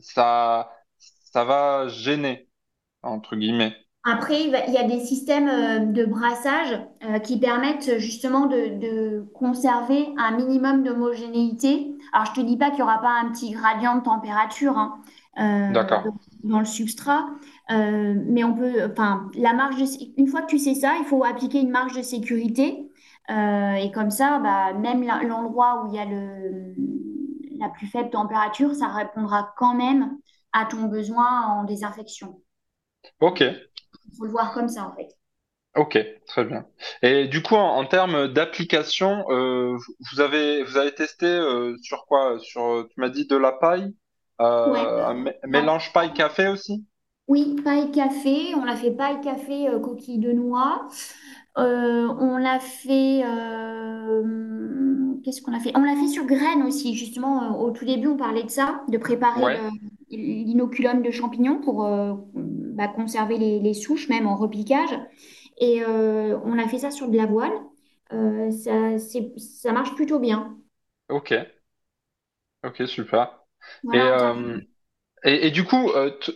[0.00, 2.48] ça, ça va gêner,
[3.02, 3.76] entre guillemets?
[4.08, 9.26] Après, il y a des systèmes euh, de brassage euh, qui permettent justement de, de
[9.34, 11.92] conserver un minimum d'homogénéité.
[12.12, 15.00] Alors, je te dis pas qu'il n'y aura pas un petit gradient de température hein,
[15.40, 15.72] euh,
[16.44, 17.26] dans le substrat,
[17.72, 19.84] euh, mais on peut, enfin, la marge de,
[20.16, 22.88] une fois que tu sais ça, il faut appliquer une marge de sécurité.
[23.28, 26.76] Euh, et comme ça, bah, même l'endroit où il y a le,
[27.58, 30.16] la plus faible température, ça répondra quand même
[30.52, 32.40] à ton besoin en désinfection.
[33.20, 33.42] Ok,
[34.16, 35.08] faut le voir comme ça, en fait.
[35.76, 36.66] ok, très bien.
[37.02, 39.76] Et du coup, en, en termes d'application, euh,
[40.12, 42.38] vous avez, vous avez testé euh, sur quoi?
[42.40, 43.94] Sur, tu m'as dit de la paille,
[44.64, 44.86] Ouais.
[44.86, 46.86] euh, un mélange paille-café aussi?
[47.28, 48.54] Oui, paille café.
[48.54, 50.88] On l'a fait paille café coquille de noix.
[51.56, 53.22] On l'a fait.
[55.24, 55.72] qu'est-ce qu'on a fait?
[55.76, 56.94] On l'a fait sur graines aussi.
[56.94, 59.70] Justement, au tout début, on parlait de ça, de préparer Ouais,
[60.10, 61.84] l'inoculum de champignons pour
[62.76, 64.90] bah, conserver les, les souches, même en repiquage.
[65.58, 67.52] Et euh, on a fait ça sur de la voile.
[68.12, 68.98] Euh, ça,
[69.38, 70.56] ça marche plutôt bien.
[71.08, 71.30] ok,
[72.64, 73.40] ok, super.
[73.82, 74.60] Voilà, euh,
[75.24, 75.92] et, et du coup,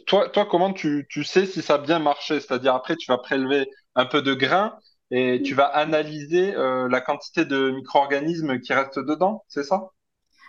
[0.06, 2.40] toi, toi, comment tu, tu sais si ça a bien marché?
[2.40, 4.78] C'est-à-dire après, tu vas prélever un peu de grains
[5.10, 9.90] et tu vas analyser euh, la quantité de micro-organismes qui restent dedans, c'est ça?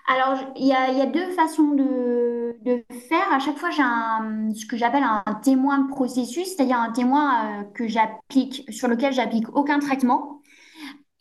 [0.08, 1.84] Alors, il y a, il y a deux façons de,
[2.66, 3.32] de faire.
[3.32, 7.62] À chaque fois, j'ai un, ce que j'appelle un témoin de processus, c'est-à-dire un témoin
[7.62, 10.42] euh, que j'applique, sur lequel j'applique aucun traitement.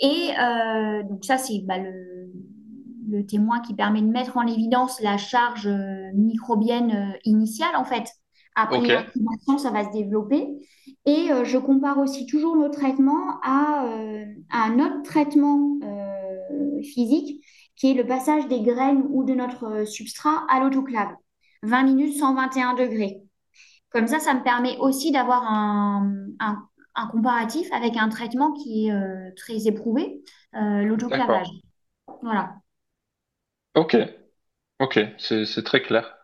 [0.00, 2.32] Et euh, donc ça, c'est bah, le,
[3.08, 8.04] le témoin qui permet de mettre en évidence la charge euh, microbienne initiale, en fait.
[8.56, 10.48] Après Ok, l'incubation, ça va se développer.
[11.06, 16.82] Et euh, je compare aussi toujours nos traitements à, euh, à un autre traitement euh,
[16.82, 17.44] physique
[17.80, 21.10] qui est le passage des graines ou de notre euh, substrat à l'autoclave.
[21.64, 23.18] 20 minutes, 121 degrés.
[23.90, 26.62] Comme ça, ça me permet aussi d'avoir un, un-
[26.96, 30.22] un comparatif avec un traitement qui est euh, très éprouvé,
[30.56, 31.48] euh, l'autoclavage.
[32.22, 32.54] Voilà.
[33.74, 33.96] Ok,
[34.80, 36.16] ok, c'est très clair.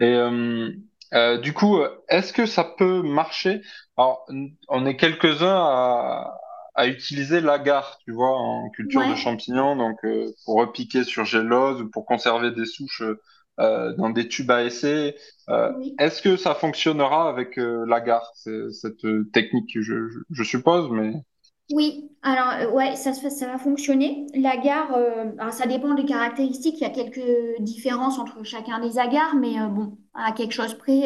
[0.00, 3.62] Et euh, du coup, est-ce que ça peut marcher?
[3.96, 4.26] Alors,
[4.68, 6.38] on est quelques-uns à,
[6.80, 11.82] à utiliser l'agar, tu vois, en culture de champignons, donc euh, pour repiquer sur gélose
[11.82, 13.02] ou pour conserver des souches
[13.60, 15.14] euh, dans des tubes à essai.
[15.50, 15.94] Euh, oui.
[15.98, 18.32] est-ce que ça fonctionnera avec l'agar?
[18.34, 21.12] Cette technique, je, je, je suppose, mais
[21.70, 24.24] Oui, alors ouais, ça, ça va fonctionner.
[24.34, 24.88] L'agar,
[25.50, 26.76] ça dépend des caractéristiques.
[26.78, 31.02] Il y a quelques différences entre chacun des agars, mais bon, à quelque chose près,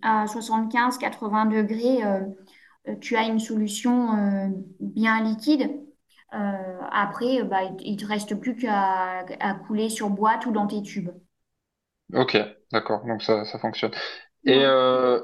[0.00, 2.02] à 75-80 degrés,
[2.96, 4.48] tu as une solution euh,
[4.80, 5.70] bien liquide.
[6.34, 10.52] Euh, après, euh, bah, il, il te reste plus qu'à à couler sur boîte ou
[10.52, 11.10] dans tes tubes.
[12.14, 12.36] ok,
[12.72, 13.92] d'accord, donc ça, ça fonctionne.
[14.44, 15.22] Et, euh,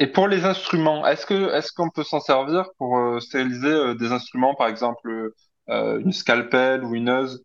[0.00, 3.94] et pour les instruments, est-ce que est-ce qu'on peut s'en servir pour euh, stériliser euh,
[3.94, 5.32] des instruments, par exemple
[5.70, 7.44] euh, une scalpel ou une ose?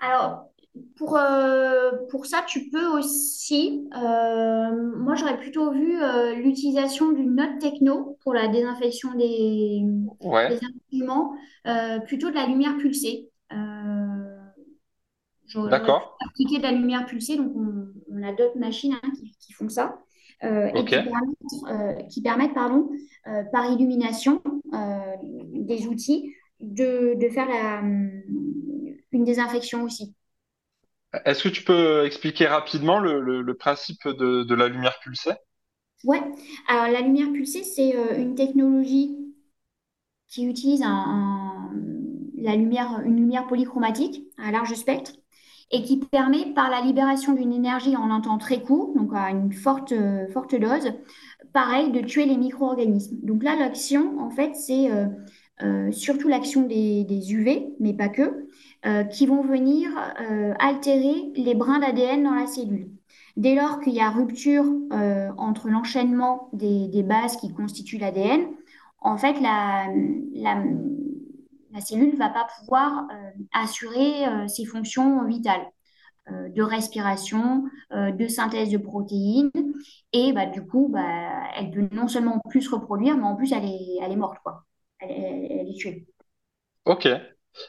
[0.00, 0.47] Alors,
[0.96, 7.34] pour, euh, pour ça, tu peux aussi, euh, moi j'aurais plutôt vu euh, l'utilisation d'une
[7.36, 9.84] note techno pour la désinfection des,
[10.22, 11.34] instruments,
[12.06, 13.28] plutôt de la lumière pulsée.
[15.70, 19.52] D'accord, appliquer de la lumière pulsée, donc on, on a d'autres machines hein, qui, qui
[19.52, 19.98] font ça.
[20.42, 22.90] et qui permettent, qui permettent pardon,
[23.52, 24.42] par illumination
[25.22, 27.82] des outils de, de faire la,
[29.12, 30.14] une désinfection aussi.
[31.24, 35.32] Est-ce que tu peux expliquer rapidement le, principe de, la lumière pulsée?
[36.04, 36.20] Ouais,
[36.68, 39.16] alors la lumière pulsée, c'est euh, une technologie
[40.28, 45.12] qui utilise la lumière, une lumière polychromatique à large spectre
[45.70, 49.30] et qui permet, par la libération d'une énergie en un temps très court, donc à
[49.30, 50.92] une forte, euh, dose,
[51.52, 53.18] pareil, de tuer les micro-organismes.
[53.22, 54.90] Donc là, l'action, en fait, c'est
[55.62, 58.47] euh, surtout l'action des UV, mais pas que,
[58.86, 62.90] euh, qui vont venir euh, altérer les brins d'ADN dans la cellule.
[63.36, 68.46] Dès lors qu'il y a rupture euh, entre l'enchaînement des, bases qui constituent l'ADN,
[69.00, 69.88] en fait, la,
[70.32, 73.08] la, cellule ne va pas pouvoir
[73.52, 75.66] assurer ses fonctions vitales
[76.28, 79.52] de respiration, de synthèse de protéines.
[80.12, 83.52] Et bah, du coup, bah, elle peut non seulement plus se reproduire, mais en plus,
[83.52, 84.64] elle est, elle est morte, quoi.
[84.98, 86.06] Elle- elle est tuée.
[86.84, 87.06] Ok.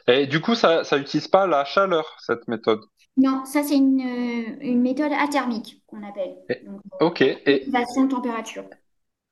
[0.08, 2.80] Et du coup, ça ça utilise pas la chaleur, cette méthode.
[3.16, 6.36] Non, ça, c'est une, euh, une méthode athermique qu'on appelle.
[6.48, 7.22] Et- Donc, ok.
[7.22, 8.64] euh, Et de température.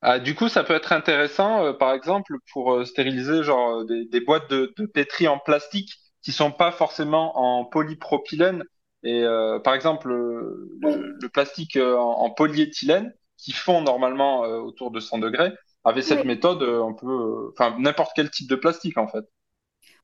[0.03, 4.07] ah, du coup, ça peut être intéressant, euh, par exemple, pour euh, stériliser genre des,
[4.07, 8.63] des boîtes de, de pétri en plastique qui sont pas forcément en polypropylène.
[9.03, 15.19] Et euh, par exemple, le, plastique en, en polyéthylène qui fond normalement autour de 100
[15.19, 15.53] degrés.
[15.85, 19.25] Avec cette méthode, on peut, enfin, n'importe quel type de plastique en fait.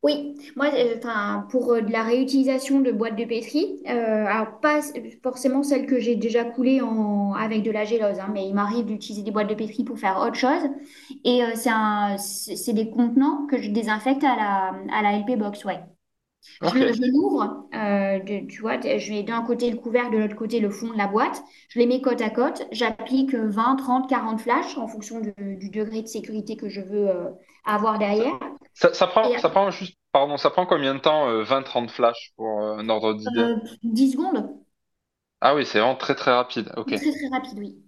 [0.04, 4.60] Oui, moi, euh, enfin, pour euh, de la réutilisation de boîtes de pétri, euh, alors
[4.60, 4.80] pas
[5.22, 8.84] forcément celles que j'ai déjà coulées en, avec de la gélose, hein, mais il m'arrive
[8.84, 10.60] d'utiliser des boîtes de pétri pour faire autre chose.
[11.24, 15.12] Et euh, c'est un, c'est c'est des contenants que je désinfecte à la, à la
[15.16, 15.80] LP Box, ouais.
[16.62, 20.12] Je, Ok, le- je l'ouvre, euh, de- tu vois, je mets d'un côté le couvercle,
[20.14, 21.42] de l'autre côté le fond de la boîte.
[21.70, 22.66] Je les mets côte à côte.
[22.72, 26.80] J'applique euh, 20, 30, 40 flashs en fonction de- du degré de sécurité que je
[26.82, 27.30] veux euh,
[27.64, 28.38] avoir derrière.
[28.74, 31.90] Ça, ça Et prend, ça prend juste, pardon, ça prend combien de temps, euh, 20-30
[31.90, 33.46] flashs pour euh, un ordre d'idée?
[33.46, 34.64] euh, 10 secondes.
[35.40, 36.72] Ah oui, c'est vraiment très très rapide.
[36.76, 36.94] Ok.
[36.96, 37.84] Très très rapide, oui.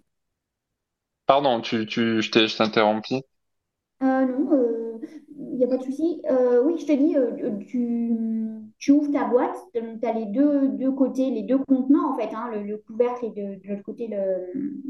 [1.25, 3.21] Pardon, tu, tu, je t'ai, interrompu.
[4.03, 4.99] Euh, non,
[5.39, 6.21] il n'y a pas de souci.
[6.29, 8.13] Euh, oui, je te dis, euh, tu,
[8.77, 12.33] tu ouvres ta boîte, tu as les deux, deux côtés, les deux contenants en fait,
[12.35, 14.81] hein, le, le couvercle et de, de l'autre côté le,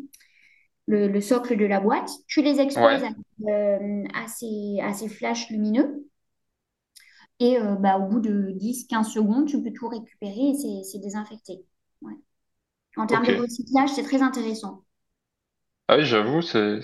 [0.87, 2.09] le, le socle de la boîte.
[2.27, 3.11] Tu les exposes Ouais.
[3.47, 6.07] euh, à ces, à ces flashs lumineux
[7.39, 10.99] et euh, bah, au bout de dix quinze secondes, tu peux tout récupérer et c'est
[10.99, 11.65] désinfecté.
[12.01, 12.13] Ouais.
[12.97, 14.83] En termes de recyclage, c'est très intéressant.
[15.87, 16.79] Ah oui, j'avoue, c'est,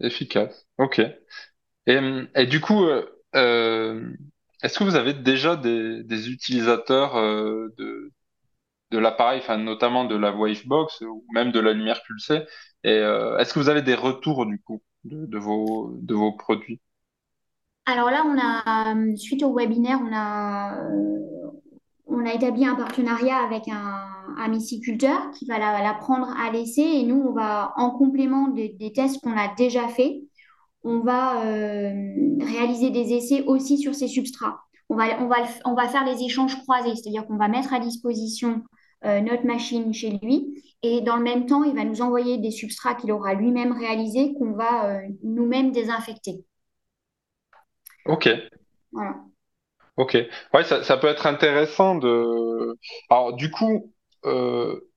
[0.00, 0.66] efficace.
[0.78, 1.00] Ok.
[1.86, 2.00] Et,
[2.36, 2.84] et du coup,
[3.36, 4.12] euh,
[4.62, 7.14] est-ce que vous avez déjà des, des utilisateurs
[7.78, 8.12] de,
[8.90, 12.42] de l'appareil, enfin notamment de la Wavebox ou même de la lumière pulsée?
[12.86, 16.80] Euh, est-ce que vous avez des retours du coup de, vos, de vos produits?
[17.86, 21.28] Alors là, on a, suite au webinaire, on a, euh,
[22.06, 27.04] on a établi un partenariat avec un, un qui va la, prendre à l'essai et
[27.04, 30.16] nous, on va, en complément des, tests qu'on a déjà faits,
[30.84, 31.92] on va euh,
[32.40, 34.60] réaliser des essais aussi sur ces substrats.
[34.90, 37.80] On va, on va, on va faire les échanges croisés, c'est-à-dire qu'on va mettre à
[37.80, 42.38] disposition euh, notre machine chez lui et dans le même temps, il va nous envoyer
[42.38, 46.44] des substrats qu'il aura lui-même réalisés qu'on va euh, nous-mêmes désinfecter.
[48.04, 48.28] Ok.
[48.92, 49.16] Voilà.
[49.96, 50.16] Ok.
[50.54, 52.78] Ouais, ça, ça peut être intéressant de.
[53.10, 53.92] Alors, du coup,
[54.24, 54.88] euh,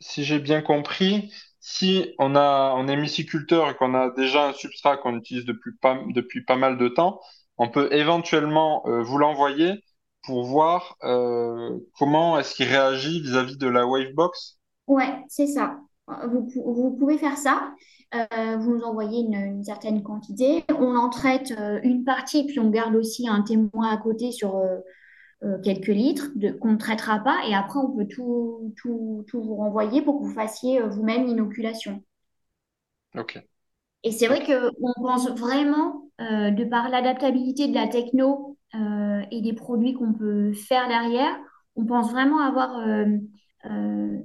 [0.00, 4.52] si j'ai bien compris, si on a, on est myciculteur et qu'on a déjà un
[4.52, 7.20] substrat qu'on utilise depuis pas, depuis pas mal de temps,
[7.58, 9.82] on peut éventuellement euh, vous l'envoyer
[10.26, 14.58] pour voir euh, comment est-ce qu'il réagit vis-à-vis de la Wavebox.
[14.86, 15.78] Ouais, c'est ça.
[16.06, 17.72] Vous, vous pouvez faire ça.
[18.14, 20.64] Euh, vous nous envoyez une, une certaine quantité.
[20.78, 24.62] On en traite euh, une partie, puis on garde aussi un témoin à côté sur
[25.62, 27.40] quelques litres qu'on ne traitera pas.
[27.46, 32.02] Et après, on peut tout, tout, tout vous renvoyer pour que vous fassiez vous-même l'inoculation.
[33.14, 33.42] Ok.
[34.04, 39.52] Et c'est vrai qu'on pense vraiment, de par l'adaptabilité de la techno euh, et des
[39.52, 41.36] produits qu'on peut faire derrière,
[41.76, 43.06] on pense vraiment avoir euh,
[43.66, 44.18] euh,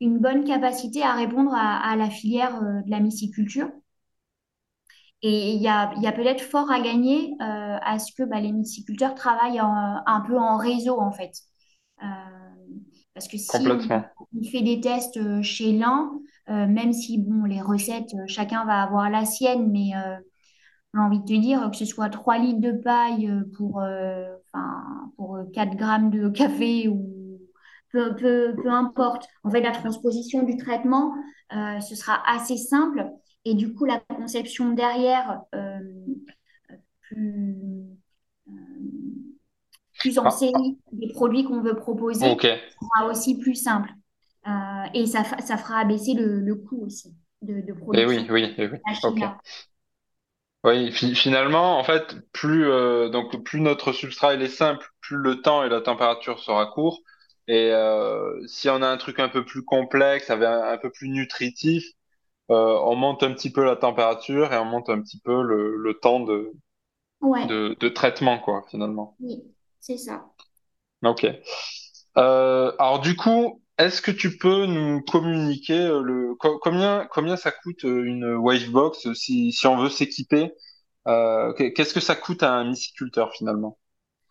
[0.00, 3.70] une bonne capacité à répondre à, à la filière de la myciculture.
[5.22, 8.40] Et il y a, y a peut-être fort à gagner euh, à ce que bah,
[8.40, 11.32] les myciculteurs travaillent en- un peu en réseau, en fait.
[12.02, 12.06] Euh,
[13.14, 14.10] parce que si on, Complètement.
[14.36, 16.10] on fait des tests chez l'un,
[16.48, 19.94] euh, même si bon, les recettes, chacun va avoir la sienne, mais
[20.94, 24.26] j'ai envie de te dire que ce soit 3 litres de paille euh, pour, euh,
[24.52, 27.40] enfin, pour euh, 4 grammes de café ou
[27.92, 29.26] peu, peu, peu importe.
[29.44, 31.14] En fait, la transposition du traitement,
[31.54, 33.06] euh, ce sera assez simple.
[33.44, 35.78] Et du coup, la conception derrière, euh,
[37.00, 37.56] plus,
[38.48, 38.52] euh,
[39.98, 42.36] plus en Ah, ah, série des produits qu'on veut proposer,
[42.80, 43.90] sera aussi plus simple.
[44.46, 44.50] Euh,
[44.94, 48.32] et ça, ça fera abaisser le, le coût aussi de, de Eh production oui, de
[48.32, 48.78] oui, eh oui.
[50.64, 55.16] Oui, fi- finalement, en fait, plus euh, donc plus notre substrat il est simple, plus
[55.16, 57.00] le temps et la température sera court.
[57.48, 60.90] Et euh, si on a un truc un peu plus complexe, avec un, un peu
[60.90, 61.84] plus nutritif,
[62.50, 65.76] euh, on monte un petit peu la température et on monte un petit peu le,
[65.76, 66.52] le temps de,
[67.22, 69.18] Ouais, de, de traitement, quoi, finalement.
[69.20, 69.44] oui,
[69.80, 70.32] c'est ça.
[71.02, 71.24] Ok.
[72.18, 77.36] Euh, alors du coup, est-ce que tu peux nous communiquer euh, le co- combien combien
[77.36, 80.52] ça coûte euh, une Wavebox si si on veut s'équiper?
[81.08, 83.78] Euh, qu'est- qu'est-ce que ça coûte à un myciculteur finalement?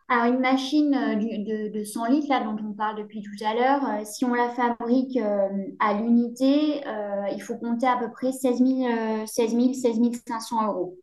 [0.08, 3.54] Alors, une machine euh, de, de 100 litres, là, dont on parle depuis tout à
[3.54, 8.12] l'heure, euh, si on la fabrique euh, à l'unité, euh, il faut compter à peu
[8.12, 10.98] près 16 000, euh, 16 000, 16 500 euros.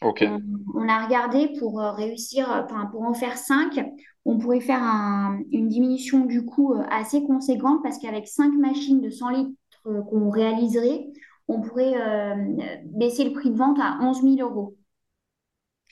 [0.00, 0.40] Ok, On,
[0.74, 3.80] on a regardé pour euh, réussir, euh, pour en faire 5,
[4.24, 9.00] on pourrait faire un- une diminution du coût euh, assez conséquente parce qu'avec 5 machines
[9.00, 9.52] de 100 litres
[9.86, 11.06] euh, qu'on réaliserait,
[11.48, 12.34] on pourrait euh,
[12.84, 14.76] baisser le prix de vente à 11 000 euros.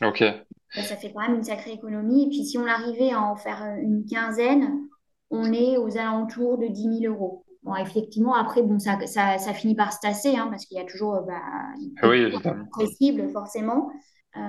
[0.03, 0.47] ok.
[0.75, 2.25] Ben, ça fait quand même une sacrée économie.
[2.25, 4.89] Et puis, si on arrivait à en faire euh, une quinzaine,
[5.31, 7.45] on est aux alentours de 10 000 euros.
[7.63, 10.81] Bon, effectivement, après, bon, ça, ça, ça finit par se tasser, hein, parce qu'il y
[10.81, 13.91] a toujours euh, bah, Oui, incompressibles, forcément,
[14.37, 14.41] euh,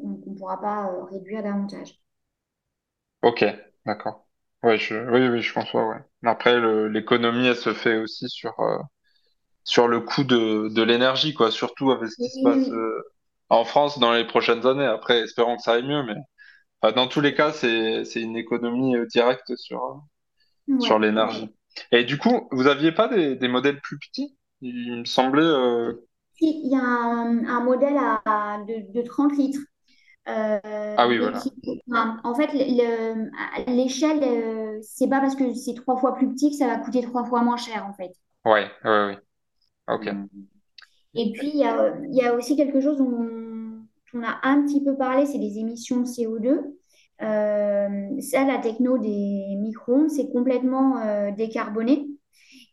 [0.00, 2.00] qu'on ne pourra pas euh, réduire davantage.
[3.22, 3.44] Ok,
[3.84, 4.26] d'accord.
[4.62, 5.98] Ouais, je, oui, oui, je conçois, ouais.
[6.24, 8.78] Après, l'économie, elle se fait aussi sur, euh,
[9.64, 11.50] sur le coût de, de l'énergie, quoi.
[11.50, 13.02] Surtout avec ce qui se passe euh,
[13.48, 14.86] en France dans les prochaines années.
[14.86, 16.16] Après, espérons que ça aille mieux, mais
[16.80, 20.02] enfin, dans tous les cas, c'est, une économie euh, directe sur,
[20.80, 21.54] sur l'énergie.
[21.92, 24.36] Et du coup, vous aviez pas des, des modèles plus petits?
[24.60, 25.42] Il me semblait.
[25.42, 25.94] euh,
[26.34, 29.60] Si, il y a un, un modèle à, de, de 30 litres.
[30.28, 30.60] Euh,
[30.96, 31.50] Ah oui, voilà.
[31.62, 33.30] qui, enfin, en fait, le-
[33.66, 36.78] le- l'échelle, euh, c'est pas parce que c'est trois fois plus petit que ça va
[36.78, 38.12] coûter trois fois moins cher, en fait.
[38.44, 39.18] Ouais, ouais, ouais.
[39.88, 40.08] Ok.
[40.08, 40.26] Mm.
[41.14, 43.28] Et puis, il y a, il y a aussi quelque chose dont
[44.14, 46.77] on a un petit peu parlé, c'est les émissions CO2.
[47.22, 52.06] Euh, ça, la techno des micro-ondes, c'est complètement euh, décarboné.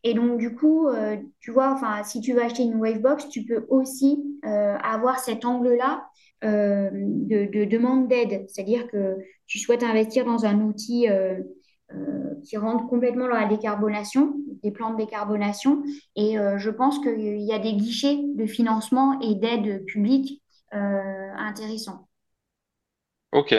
[0.03, 3.65] Et donc, du coup, euh, tu vois, si tu veux acheter une Wavebox, tu peux
[3.69, 6.05] aussi avoir cet angle-là
[6.43, 8.45] de, de demande d'aide.
[8.47, 9.17] C'est-à-dire que
[9.47, 11.07] tu souhaites investir dans un outil
[12.43, 15.81] qui rentre complètement dans la décarbonation, des plans de décarbonation.
[16.15, 22.07] Et je pense qu'il y a des guichets de financement et d'aide publique intéressants.
[23.31, 23.53] Ok.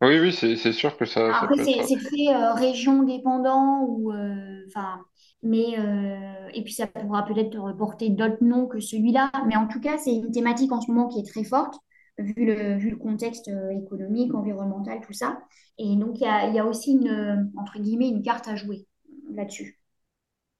[0.00, 1.86] Oui, oui, c'est, c'est sûr que ça, ça Après, peut c'est être.
[1.86, 5.00] c'est très euh, région dépendant ou euh, enfin,
[5.42, 9.80] mais euh, et puis ça pourra peut-être porter d'autres noms que celui-là, mais en tout
[9.80, 11.74] cas, c'est une thématique en ce moment qui est très forte
[12.18, 15.38] vu le vu le contexte euh, économique, environnemental, tout ça.
[15.78, 18.48] Et donc il y a, il y a aussi une euh, entre guillemets une carte
[18.48, 18.86] à jouer
[19.30, 19.78] là-dessus.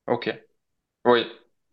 [0.06, 0.30] Ok.
[1.06, 1.26] Oui.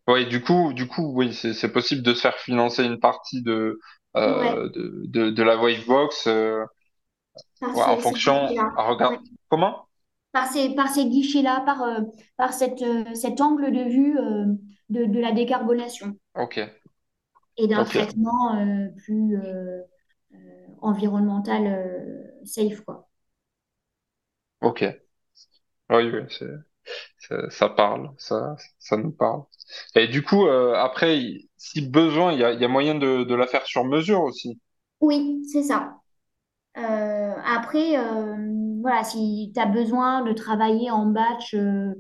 [0.08, 3.44] Oui, du coup, du coup, oui, c'est c'est possible de se faire financer une partie
[3.44, 3.80] de,
[4.28, 6.66] Ouais, euh, de, de, de la Wavebox euh,
[7.74, 8.34] ouais, en fonction.
[8.38, 8.72] guichets-là.
[8.76, 9.18] à Ouais.
[9.18, 9.88] regard- Comment?
[10.34, 12.02] Par ces, par ces guichets-là, par, euh,
[12.38, 14.46] par cette, euh, cet angle de vue euh,
[14.90, 16.58] de, de la décarbonation Ok.
[17.58, 18.56] et d'un traitement
[18.98, 19.38] plus
[20.82, 21.64] environnemental
[22.46, 23.08] safe, quoi.
[24.62, 24.84] Ok.
[25.90, 26.22] Oui, oui,
[27.50, 29.44] ça parle, ça, ça nous parle.
[29.96, 31.22] Et du coup, après,
[31.58, 34.60] si besoin, il y a, y a moyen de, de la faire sur mesure aussi.
[35.00, 36.02] Oui, c'est ça.
[36.78, 38.36] Euh, après, euh,
[38.82, 41.94] voilà, si tu as besoin de travailler en batch euh,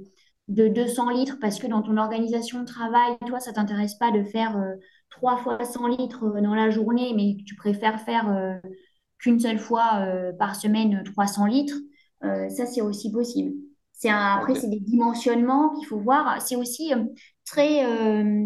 [0.49, 4.23] de 200 litres parce que dans ton organisation de travail, toi, ça t'intéresse pas de
[4.23, 4.61] faire
[5.09, 8.55] trois fois 100 litres dans la journée, mais que tu préfères faire euh,
[9.19, 11.77] qu'une seule fois euh, par semaine 300 litres,
[12.23, 13.53] euh, ça, c'est aussi possible.
[13.93, 16.41] C'est après, c'est des dimensionnements qu'il faut voir.
[16.41, 16.91] C'est aussi
[17.45, 17.81] très,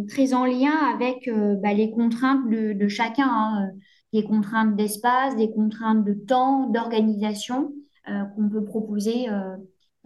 [0.07, 1.27] très en lien avec
[1.63, 3.27] bah, les contraintes de, de chacun.
[3.27, 3.71] hein
[4.14, 7.74] des contraintes d'espace, des contraintes de temps, d'organisation,
[8.10, 9.55] euh, qu'on peut proposer euh,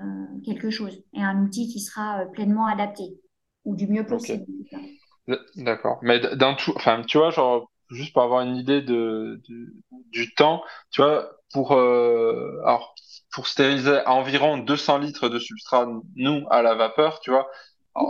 [0.02, 3.18] euh, quelque chose et un outil qui sera pleinement adapté
[3.66, 4.46] ou du mieux possible.
[5.56, 6.00] D'accord.
[6.02, 9.74] Mais d- dans tout, enfin, tu vois, genre, juste pour avoir une idée de, du
[10.12, 12.96] du temps, tu vois, pour, alors,
[13.32, 17.48] pour stériliser environ 200 litres de substrat, nous, à la vapeur, tu vois,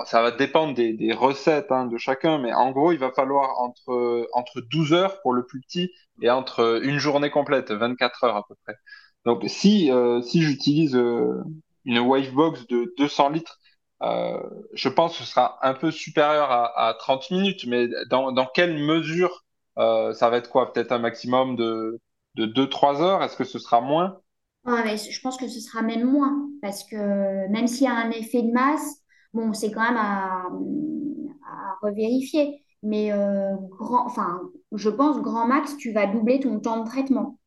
[0.05, 4.27] ça va dépendre des, recettes, hein, de chacun, mais en gros, il va falloir entre,
[4.33, 8.47] entre 12 heures pour le plus petit et entre une journée complète, 24 heures à
[8.47, 8.75] peu près.
[9.25, 11.43] Donc, si, euh, si j'utilise, euh,
[11.85, 13.59] une Wavebox de 200 litres,
[14.01, 14.39] euh,
[14.73, 18.45] je pense que ce sera un peu supérieur à, à 30 minutes, mais dans, dans
[18.45, 19.43] quelle mesure
[19.77, 20.71] euh, ça va être quoi?
[20.73, 21.99] Peut-être un maximum de,
[22.35, 23.23] de deux trois heures?
[23.23, 24.17] Est-ce que ce sera moins?
[24.65, 27.95] Ouais, mais je pense que ce sera même moins parce que même s'il y a
[27.95, 29.02] un effet de masse,
[29.33, 30.47] bon, c'est quand même à,
[31.47, 32.63] à revérifier.
[32.83, 34.41] Mais euh, grand, enfin,
[34.73, 37.39] je pense grand max, tu vas doubler ton temps de traitement.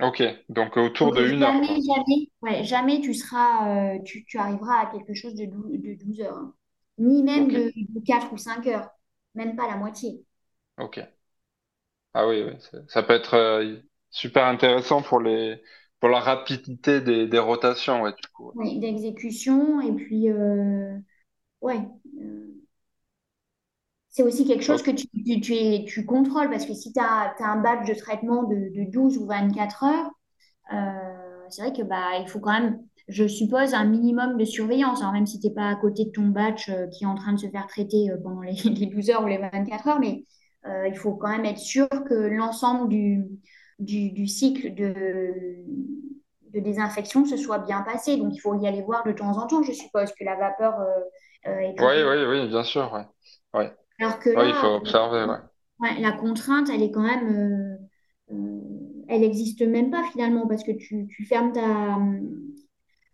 [0.00, 1.82] Ok, donc autour Donc de une heure, jamais, quoi.
[1.82, 5.94] jamais, ouais, jamais tu seras, euh, tu, tu arriveras à quelque chose de, dou- de
[6.04, 6.54] 12 heures, hein.
[6.98, 8.88] Ni même Ok, de, de 4 ou 5 heures,
[9.34, 10.24] même pas la moitié.
[10.76, 10.98] ok.
[12.14, 13.76] Ah oui, oui, c'est- ça peut être euh,
[14.10, 15.62] super intéressant pour les
[16.06, 18.54] pour la rapidité des, des rotations, ouais, du coup.
[18.54, 19.80] Oui, d'exécution.
[19.80, 20.98] Et puis, euh,
[21.62, 21.80] ouais,
[22.22, 22.54] euh,
[24.08, 27.00] c'est aussi quelque chose que tu, tu, tu, es- tu contrôles parce que si tu
[27.00, 30.10] as, un badge de traitement de, de 12 ou 24 heures,
[30.72, 35.00] euh, c'est vrai que bah, il faut quand même, je suppose, un minimum de surveillance.
[35.02, 37.16] Alors, même si tu n'es pas à côté de ton batch euh, qui est en
[37.16, 40.24] train de se faire traiter pendant les, les 12 heures ou les 24 heures, mais
[40.88, 43.24] il faut quand même être sûr que l'ensemble du,
[43.78, 45.34] du, du cycle de,
[46.52, 48.16] de désinfection se soit bien passé.
[48.16, 50.80] Donc, il faut y aller voir de temps en temps, je suppose, que la vapeur
[50.80, 50.86] euh,
[51.48, 53.06] euh, est Oui, oui, oui, bien sûr, ouais.
[53.54, 53.76] Ouais.
[53.98, 55.26] Alors que Ouais, il faut observer,
[56.00, 57.78] la contrainte, elle est quand même,
[58.32, 58.60] euh,
[59.08, 61.98] elle n'existe même pas finalement parce que tu, tu fermes ta,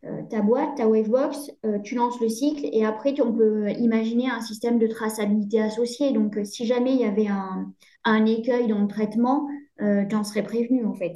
[0.04, 3.70] euh, ta boîte, ta Wavebox, euh, tu lances le cycle et après tu- on peut
[3.72, 6.12] imaginer un système de traçabilité associé.
[6.12, 7.72] Donc euh, si jamais il y avait un,
[8.04, 9.46] un écueil dans le traitement,
[9.82, 11.14] euh, tu en serais prévenu en fait.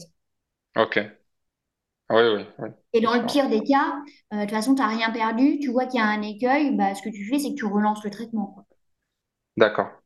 [0.75, 0.97] Ok.
[2.11, 3.95] Oui, oui, oui, Et dans le pire des cas,
[4.33, 6.75] euh, de toute façon, tu n'as rien perdu, tu vois qu'il y a un écueil,
[6.77, 8.47] bah, ce que tu fais, c'est que tu relances le traitement.
[8.47, 8.67] quoi.
[9.57, 10.03] D'accord.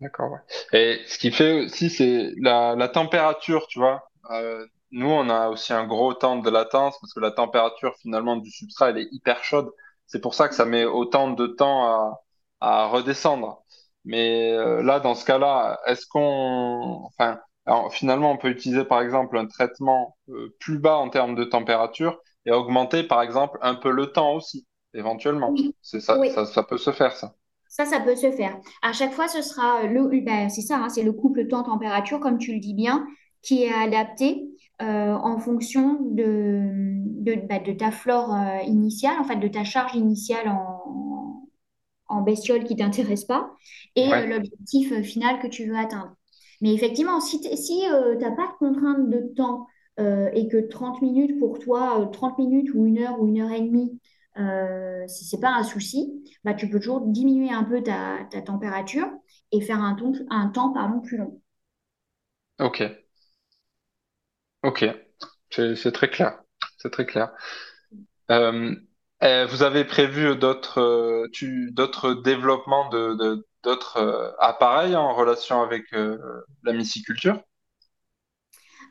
[0.00, 0.38] D'accord, ouais.
[0.72, 4.08] Et ce qui fait aussi, c'est la, la température, tu vois.
[4.30, 8.36] Euh, nous, on a aussi un gros temps de latence parce que la température finalement
[8.36, 9.70] du substrat, elle est hyper chaude.
[10.06, 12.20] C'est pour ça que ça met autant de temps à,
[12.60, 13.64] à redescendre.
[14.04, 19.00] Mais euh, là, dans ce cas-là, est-ce qu'on, enfin, alors, finalement, on peut utiliser par
[19.00, 23.74] exemple un traitement euh, plus bas en termes de température et augmenter par exemple un
[23.74, 25.52] peu le temps aussi, éventuellement.
[25.52, 26.28] Oui, C'est ça, oui.
[26.28, 27.34] ça, ça peut se faire, ça.
[27.68, 28.56] Ça, ça peut se faire.
[28.82, 32.38] À chaque fois, ce sera le, ben, c'est ça, hein, c'est le couple temps-température, comme
[32.38, 33.04] tu le dis bien,
[33.42, 34.44] qui est adapté
[34.80, 36.70] euh, en fonction de,
[37.22, 41.13] de, ben, de ta flore euh, initiale, en fait, de ta charge initiale en,
[42.08, 43.50] en bestiole qui t'intéresse pas,
[43.96, 44.26] et euh, Ouais.
[44.26, 46.14] l'objectif euh, final que tu veux atteindre.
[46.60, 49.66] Mais effectivement, si tu si, euh, t'as pas de contrainte de temps
[50.00, 53.40] euh, et que 30 minutes pour toi, euh, 30 minutes ou une heure ou une
[53.40, 54.00] heure et demie,
[54.38, 58.42] euh, si c'est pas un souci, bah, tu peux toujours diminuer un peu ta, ta
[58.42, 59.08] température
[59.52, 61.40] et faire un, ton- un temps pardon, plus long.
[62.58, 62.80] Ok.
[64.62, 64.84] Ok.
[65.50, 66.42] C'est c'est très clair.
[66.78, 67.30] C'est très clair.
[68.30, 68.74] Euh,
[69.22, 71.28] euh, vous avez prévu d'autres euh,
[71.72, 76.18] d'autres développements de, d'autres euh, appareils en relation avec euh,
[76.62, 77.40] la myciculture?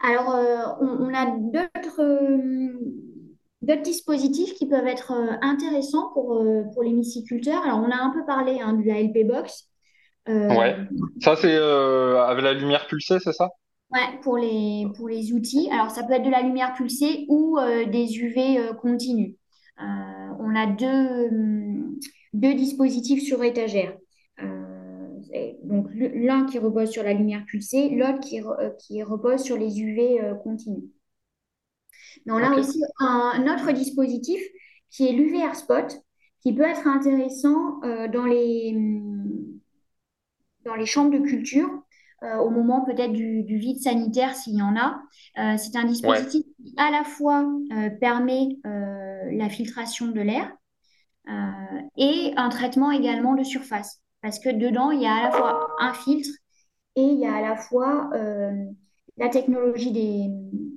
[0.01, 2.73] Alors, euh, on, on a d'autres euh,
[3.61, 5.11] d'autres dispositifs qui peuvent être
[5.41, 6.43] intéressants pour,
[6.73, 7.63] pour les myciculteurs.
[7.63, 9.69] Alors, on a un peu parlé hein, de la LP Box.
[10.49, 10.77] Ouais.
[11.21, 13.49] Ça, c'est avec la lumière pulsée, c'est ça?
[13.91, 15.69] Ouais, pour les, pour les outils.
[15.71, 17.59] Alors, ça peut être de la lumière pulsée ou
[17.91, 19.35] des UV continus.
[20.43, 21.29] On a deux,
[22.33, 23.97] deux dispositifs sur étagère.
[25.63, 28.41] donc, l'un qui repose sur la lumière pulsée, l'autre qui,
[28.79, 30.83] qui repose sur les UV continus.
[32.25, 34.41] Mais on a aussi un autre dispositif
[34.89, 36.03] qui est l'UVR Spot,
[36.41, 38.75] qui peut être intéressant euh, dans, les,
[40.65, 41.82] dans les chambres de culture,
[42.23, 45.01] euh, au moment peut-être du, vide sanitaire s'il y en a.
[45.37, 47.47] Euh, c'est un dispositif qui à la fois
[47.99, 50.51] permet la filtration de l'air
[51.97, 53.99] et un traitement également de surface.
[54.21, 56.29] Parce que dedans, il y a à la fois un filtre
[56.95, 58.09] et il y a à la fois
[59.17, 60.27] la technologie des,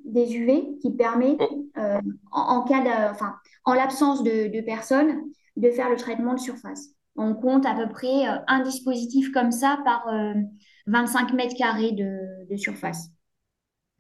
[0.05, 1.67] des UV qui permet, oh.
[1.79, 2.01] euh,
[2.33, 3.35] en, cas de, enfin,
[3.65, 5.23] en l'absence de, personnes,
[5.57, 6.89] de faire le traitement de surface.
[7.17, 10.07] On compte à peu près euh, un dispositif comme ça par
[10.87, 13.09] 25 euh, mètres carrés de, surface.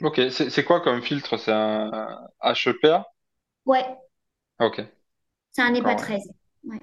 [0.02, 1.36] Ok, c'est quoi comme filtre?
[1.38, 3.06] C'est un HEPA
[3.64, 3.84] Ouais.
[4.60, 4.82] Ok.
[5.52, 6.22] C'est un EPA 13.
[6.64, 6.80] Ouais.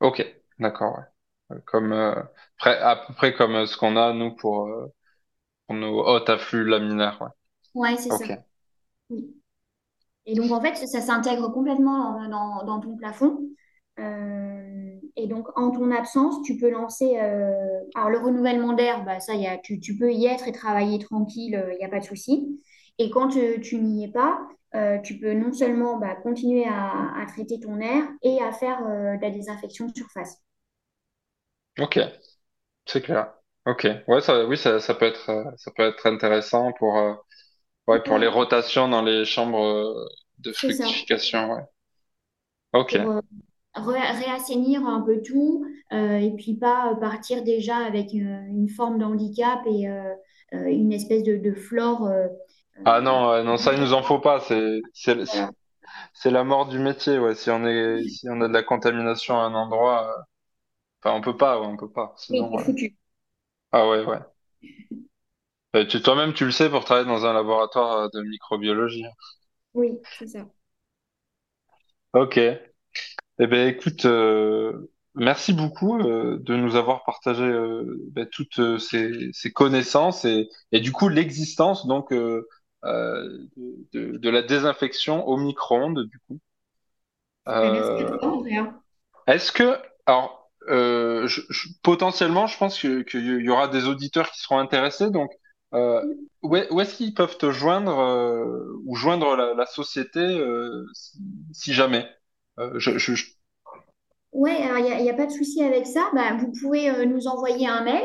[0.00, 0.24] Ok,
[0.58, 1.00] d'accord.
[1.66, 4.68] Comme, à peu près comme ce qu'on a, nous, pour,
[5.66, 7.22] pour nos hautes afflux laminaires.
[7.74, 8.38] Ouais, ouais c'est ça.
[9.10, 9.36] Oui.
[10.26, 13.40] Et donc, en fait, ça s'intègre complètement dans, dans, ton plafond.
[13.98, 17.18] Euh, et donc, en ton absence, tu peux lancer.
[17.20, 20.52] Euh, alors, le renouvellement d'air, bah, ça, y a, tu, tu, peux y être et
[20.52, 22.60] travailler tranquille, il euh, n'y a pas de souci.
[22.98, 24.40] Et quand tu, n'y es pas,
[25.02, 29.20] tu peux non seulement bah, continuer à, à, traiter ton air et à faire de
[29.20, 30.38] la désinfection de surface.
[31.78, 31.98] Ok,
[32.86, 33.32] c'est clair.
[33.66, 36.96] Ok, ouais, ça, oui, ça, ça peut être, ça peut être intéressant pour
[37.86, 40.08] Ouais, pour les rotations dans les chambres euh,
[40.38, 41.62] de fructification, ouais.
[42.72, 43.00] Ok.
[43.00, 43.20] Pour euh,
[43.76, 49.86] réassainir un peu tout euh, et puis pas partir déjà avec une forme d'handicap et
[50.52, 52.10] une espèce de, flore.
[52.84, 54.40] Ah non, non, ça, il nous en faut pas.
[54.40, 57.34] C'est, la mort du métier, ouais.
[57.34, 60.14] Si on est, si on a de la contamination à un endroit,
[61.02, 62.14] enfin, on peut pas, ouais, on peut pas.
[62.16, 62.50] Sinon,
[63.72, 64.18] Ah ouais, ouais.
[65.76, 69.04] Euh, toi-même, tu le sais pour travailler dans un laboratoire euh, de microbiologie.
[69.74, 70.46] Oui, c'est ça.
[72.14, 72.40] Ok.
[73.38, 77.44] Eh bien, écoute, euh, merci beaucoup de nous avoir partagé
[78.10, 82.48] ben, toutes ces, connaissances et, du coup l'existence donc de,
[82.82, 86.38] de la désinfection au micro-ondes du coup.
[89.26, 90.50] Est-ce que, alors,
[91.82, 95.30] potentiellement, je pense qu'il y aura des auditeurs qui seront intéressés, donc
[95.74, 96.02] euh,
[96.42, 100.86] où est-ce qu'ils peuvent te joindre euh, ou joindre la, société euh,
[101.52, 102.08] si, jamais?
[102.58, 103.24] Je,
[104.32, 106.10] Oui, alors il n'y a, pas de souci avec ça.
[106.14, 108.04] Bah, vous pouvez nous envoyer un mail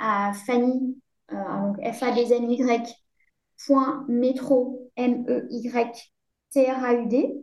[0.00, 0.96] à Fanny,
[1.30, 2.82] donc f a d n y
[3.66, 5.70] point métro m e y
[6.52, 7.34] t r a u d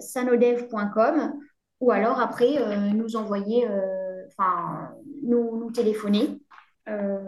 [0.00, 1.32] sanodev.com
[1.80, 2.58] ou alors après
[2.92, 3.66] nous envoyer,
[4.28, 4.90] enfin
[5.22, 6.38] nous, nous téléphoner
[6.88, 7.18] euh,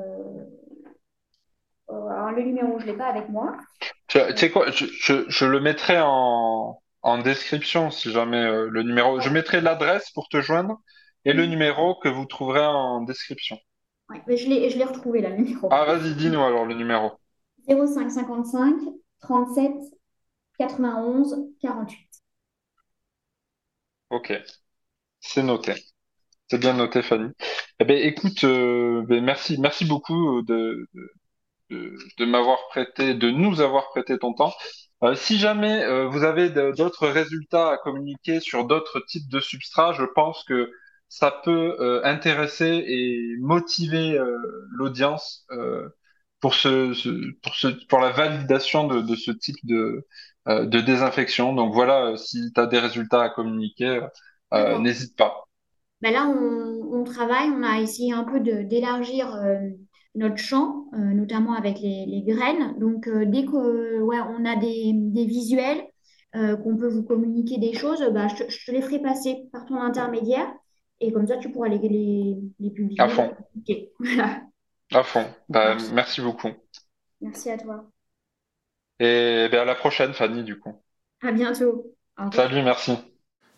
[1.91, 3.57] euh, alors, le numéro, je ne l'ai pas avec moi.
[4.09, 6.81] Tu sais quoi, je, le mettrai en,
[7.19, 9.21] description si jamais euh, le numéro.
[9.21, 10.79] Je mettrai l'adresse pour te joindre
[11.25, 13.59] et le numéro que vous trouverez en description.
[14.11, 15.69] Oui, mais je l'ai retrouvé là, le numéro.
[15.71, 17.13] Ah, vas-y, dis-nous alors le numéro.
[17.69, 18.81] 05 55
[19.21, 19.75] 37
[20.59, 22.23] 91 48.
[24.11, 24.33] Ok,
[25.21, 25.75] c'est noté.
[26.51, 27.31] C'est bien noté, Fanny.
[27.81, 30.89] Eh ben, écoute, euh, ben, merci, merci beaucoup de,
[31.71, 34.55] de, de m'avoir prêté, de nous avoir prêté ton temps.
[35.03, 39.93] Euh, si jamais euh, vous avez d'autres résultats à communiquer sur d'autres types de substrats,
[39.93, 40.71] je pense que
[41.09, 44.19] ça peut intéresser et motiver
[44.71, 45.47] l'audience
[46.41, 50.05] pour ce, pour ce, pour la validation de, de ce type de,
[50.47, 51.53] de désinfection.
[51.55, 54.01] Donc voilà, si tu as des résultats à communiquer,
[54.53, 55.45] n'hésite pas.
[56.01, 59.71] Ben là, on, travaille, on a essayé un peu d'élargir euh,
[60.15, 62.79] notre champ, euh, notamment avec les, graines.
[62.79, 65.83] Donc, euh, dès que ouais, on a des, visuels,
[66.33, 70.53] qu'on peut vous communiquer des choses, bah, je, te les ferai passer par ton intermédiaire.
[71.01, 71.79] Et comme ça, tu pourras les,
[72.59, 73.01] les, publier.
[73.01, 73.31] À fond.
[74.93, 75.27] À fond.
[75.49, 76.51] Bah, merci beaucoup.
[77.21, 77.89] Merci à toi.
[78.99, 80.75] Et ben, à la prochaine, Fanny, du coup.
[81.23, 81.95] À bientôt.
[82.33, 82.97] Salut, merci.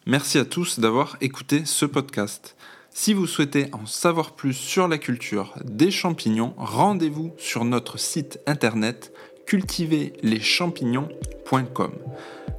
[0.07, 2.57] Merci à tous d'avoir écouté ce podcast.
[2.99, 8.41] Si vous souhaitez en savoir plus sur la culture des champignons, rendez-vous sur notre site
[8.47, 9.13] internet
[9.45, 11.93] cultiverleschampignons.com.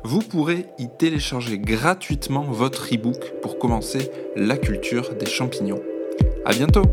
[0.03, 5.81] vous pourrez y télécharger gratuitement votre e-book pour commencer la culture des champignons.
[6.45, 6.83] À bientôt!